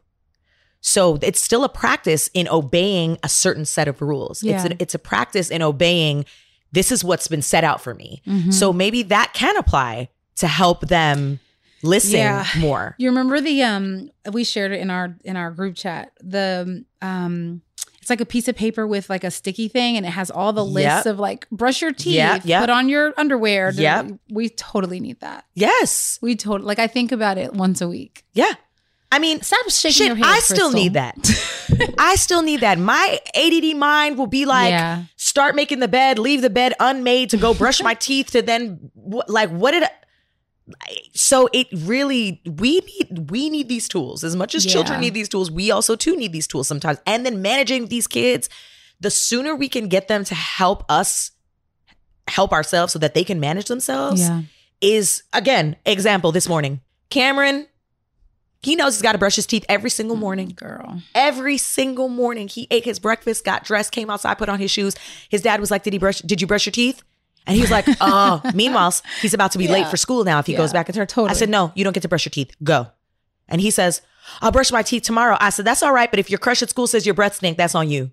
[0.80, 4.42] So it's still a practice in obeying a certain set of rules.
[4.42, 4.66] It's, Yeah.
[4.66, 6.24] a, it's a practice in obeying
[6.72, 8.22] this is what's been set out for me.
[8.26, 8.52] Mhm.
[8.52, 11.40] So maybe that can apply to help them
[11.82, 12.44] listen Yeah.
[12.58, 12.94] more.
[12.98, 16.12] You remember the um we shared it in our in our group chat.
[16.20, 17.62] The um
[18.00, 20.52] it's like a piece of paper with like a sticky thing and it has all
[20.52, 21.06] the lists Yep.
[21.06, 22.60] of like brush your teeth, Yep, yep.
[22.62, 23.70] put on your underwear.
[23.74, 24.12] Yep.
[24.30, 25.44] We totally need that.
[25.54, 26.18] Yes.
[26.22, 28.24] We totally like I think about it once a week.
[28.34, 28.52] Yeah.
[29.10, 30.34] I mean, Stop shaking your shit, head.
[30.34, 30.72] I still Crystal.
[30.72, 31.94] need that.
[31.98, 32.78] I still need that.
[32.78, 35.04] My ADD mind will be like, Yeah.
[35.16, 38.90] start making the bed, leave the bed unmade to go brush my teeth to then
[39.28, 39.90] like what did I,
[41.14, 45.30] so it really we need we need these tools as much as children need these
[45.30, 48.50] tools we also too need these tools sometimes and then managing these kids
[49.00, 51.30] the sooner we can get them to help us
[52.28, 54.42] help ourselves so that they can manage themselves Yeah.
[54.82, 57.66] is again example this morning cameron
[58.60, 60.52] he knows he's got to brush his teeth every single mm-hmm, morning.
[60.56, 61.02] Girl.
[61.14, 62.48] every single morning.
[62.48, 64.96] He ate his breakfast got dressed came outside put on his shoes.
[65.28, 67.02] His dad was like did he brush did you brush your teeth?
[67.46, 70.46] And he was like oh meanwhile he's about to be late for school now if
[70.46, 71.30] he goes back and turn totally.
[71.30, 72.54] i said no you don't get to brush your teeth.
[72.62, 72.88] Go.
[73.48, 74.02] And he says
[74.42, 75.36] i'll brush my teeth tomorrow.
[75.40, 77.56] I said that's all right but if your crush at school says your breath stink
[77.56, 78.10] that's on you.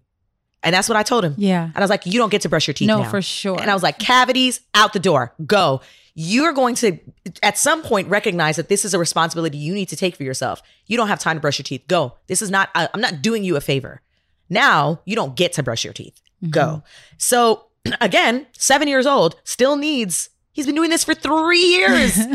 [0.63, 1.33] And that's what i told him.
[1.37, 1.63] Yeah.
[1.65, 3.09] and i was like you don't get to brush your teeth No, now.
[3.09, 3.59] for sure.
[3.59, 5.33] and i was like cavities out the door.
[5.45, 5.81] Go
[6.15, 6.97] you're going to
[7.43, 10.61] at some point recognize that this is a responsibility you need to take for yourself.
[10.87, 11.83] You don't have time to brush your teeth.
[11.87, 12.13] Go.
[12.27, 14.01] This is not I- i'm not doing you a favor.
[14.49, 16.19] Now you don't get to brush your teeth.
[16.49, 16.61] Go.
[16.61, 16.85] Mm-hmm.
[17.17, 17.65] So
[18.01, 22.17] again seven years old still needs he's been doing this for three years.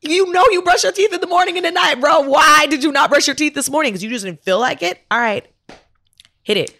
[0.00, 2.20] You know you brush your teeth in the morning and at night bro.
[2.20, 3.90] Why did you not brush your teeth this morning?
[3.90, 5.00] Because you just didn't feel like it?
[5.10, 5.44] All right.
[6.44, 6.76] Hit it.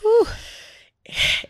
[0.00, 0.26] Whew.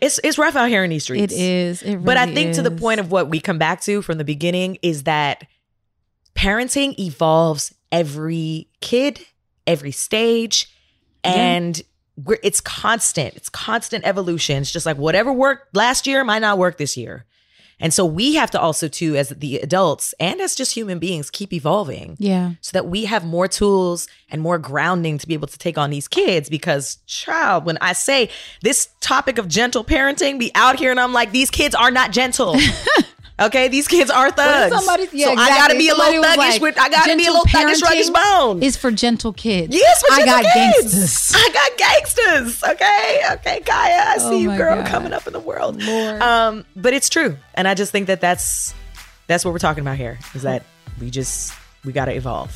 [0.01, 1.83] It's it's rough out here in these streets It is.
[1.83, 4.17] It but I really think to the point of what we come back to from
[4.17, 5.45] the beginning is that
[6.35, 9.19] parenting evolves every kid,
[9.67, 10.69] every stage,
[11.23, 11.31] Yeah.
[11.33, 11.81] and
[12.15, 13.35] we're, it's constant.
[13.35, 14.57] It's constant evolution.
[14.61, 17.25] It's just like whatever worked last year might not work this year.
[17.79, 21.29] And so we have to also too as the adults and as just human beings
[21.29, 22.51] keep evolving Yeah.
[22.61, 25.89] so that we have more tools and more grounding to be able to take on
[25.89, 28.29] these kids because child when i say
[28.61, 32.11] this topic of gentle parenting be out here and i'm like these kids are not
[32.11, 32.55] gentle
[33.39, 36.61] okay these kids are thugs somebody- yeah, so i gotta be a little thuggish like,
[36.61, 39.75] with i gotta be a little thuggish ruggish bone Is for gentle kids.
[39.75, 40.93] Yes, for I got kids.
[40.93, 41.31] gangsters.
[41.35, 42.63] I got gangsters.
[42.63, 44.85] Okay, okay, Kaya, I Oh see you, girl, God.
[44.87, 45.81] coming up in the world.
[45.81, 48.73] Um, but it's true, and I just think that that's
[49.27, 50.19] that's what we're talking about here.
[50.35, 50.63] Is that
[51.01, 51.53] we just
[51.83, 52.51] we got to evolve.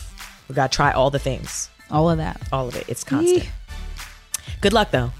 [0.48, 2.40] We got to try all the things, All of that.
[2.54, 2.86] all of it.
[2.88, 3.50] It's constant.
[4.62, 5.12] Good luck though.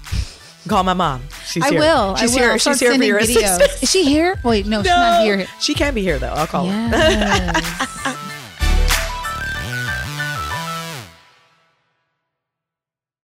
[0.68, 1.22] Call my mom.
[1.46, 1.78] She's I here.
[1.80, 2.14] will.
[2.16, 2.42] She's I will.
[2.42, 2.52] here.
[2.52, 3.36] I'll She's here for sending your videos.
[3.44, 3.82] assistance.
[3.82, 4.38] Is she here?
[4.44, 5.46] Wait, no, she's not here.
[5.60, 6.28] She can be here though.
[6.34, 6.72] I'll call her.
[6.72, 8.24] Yes.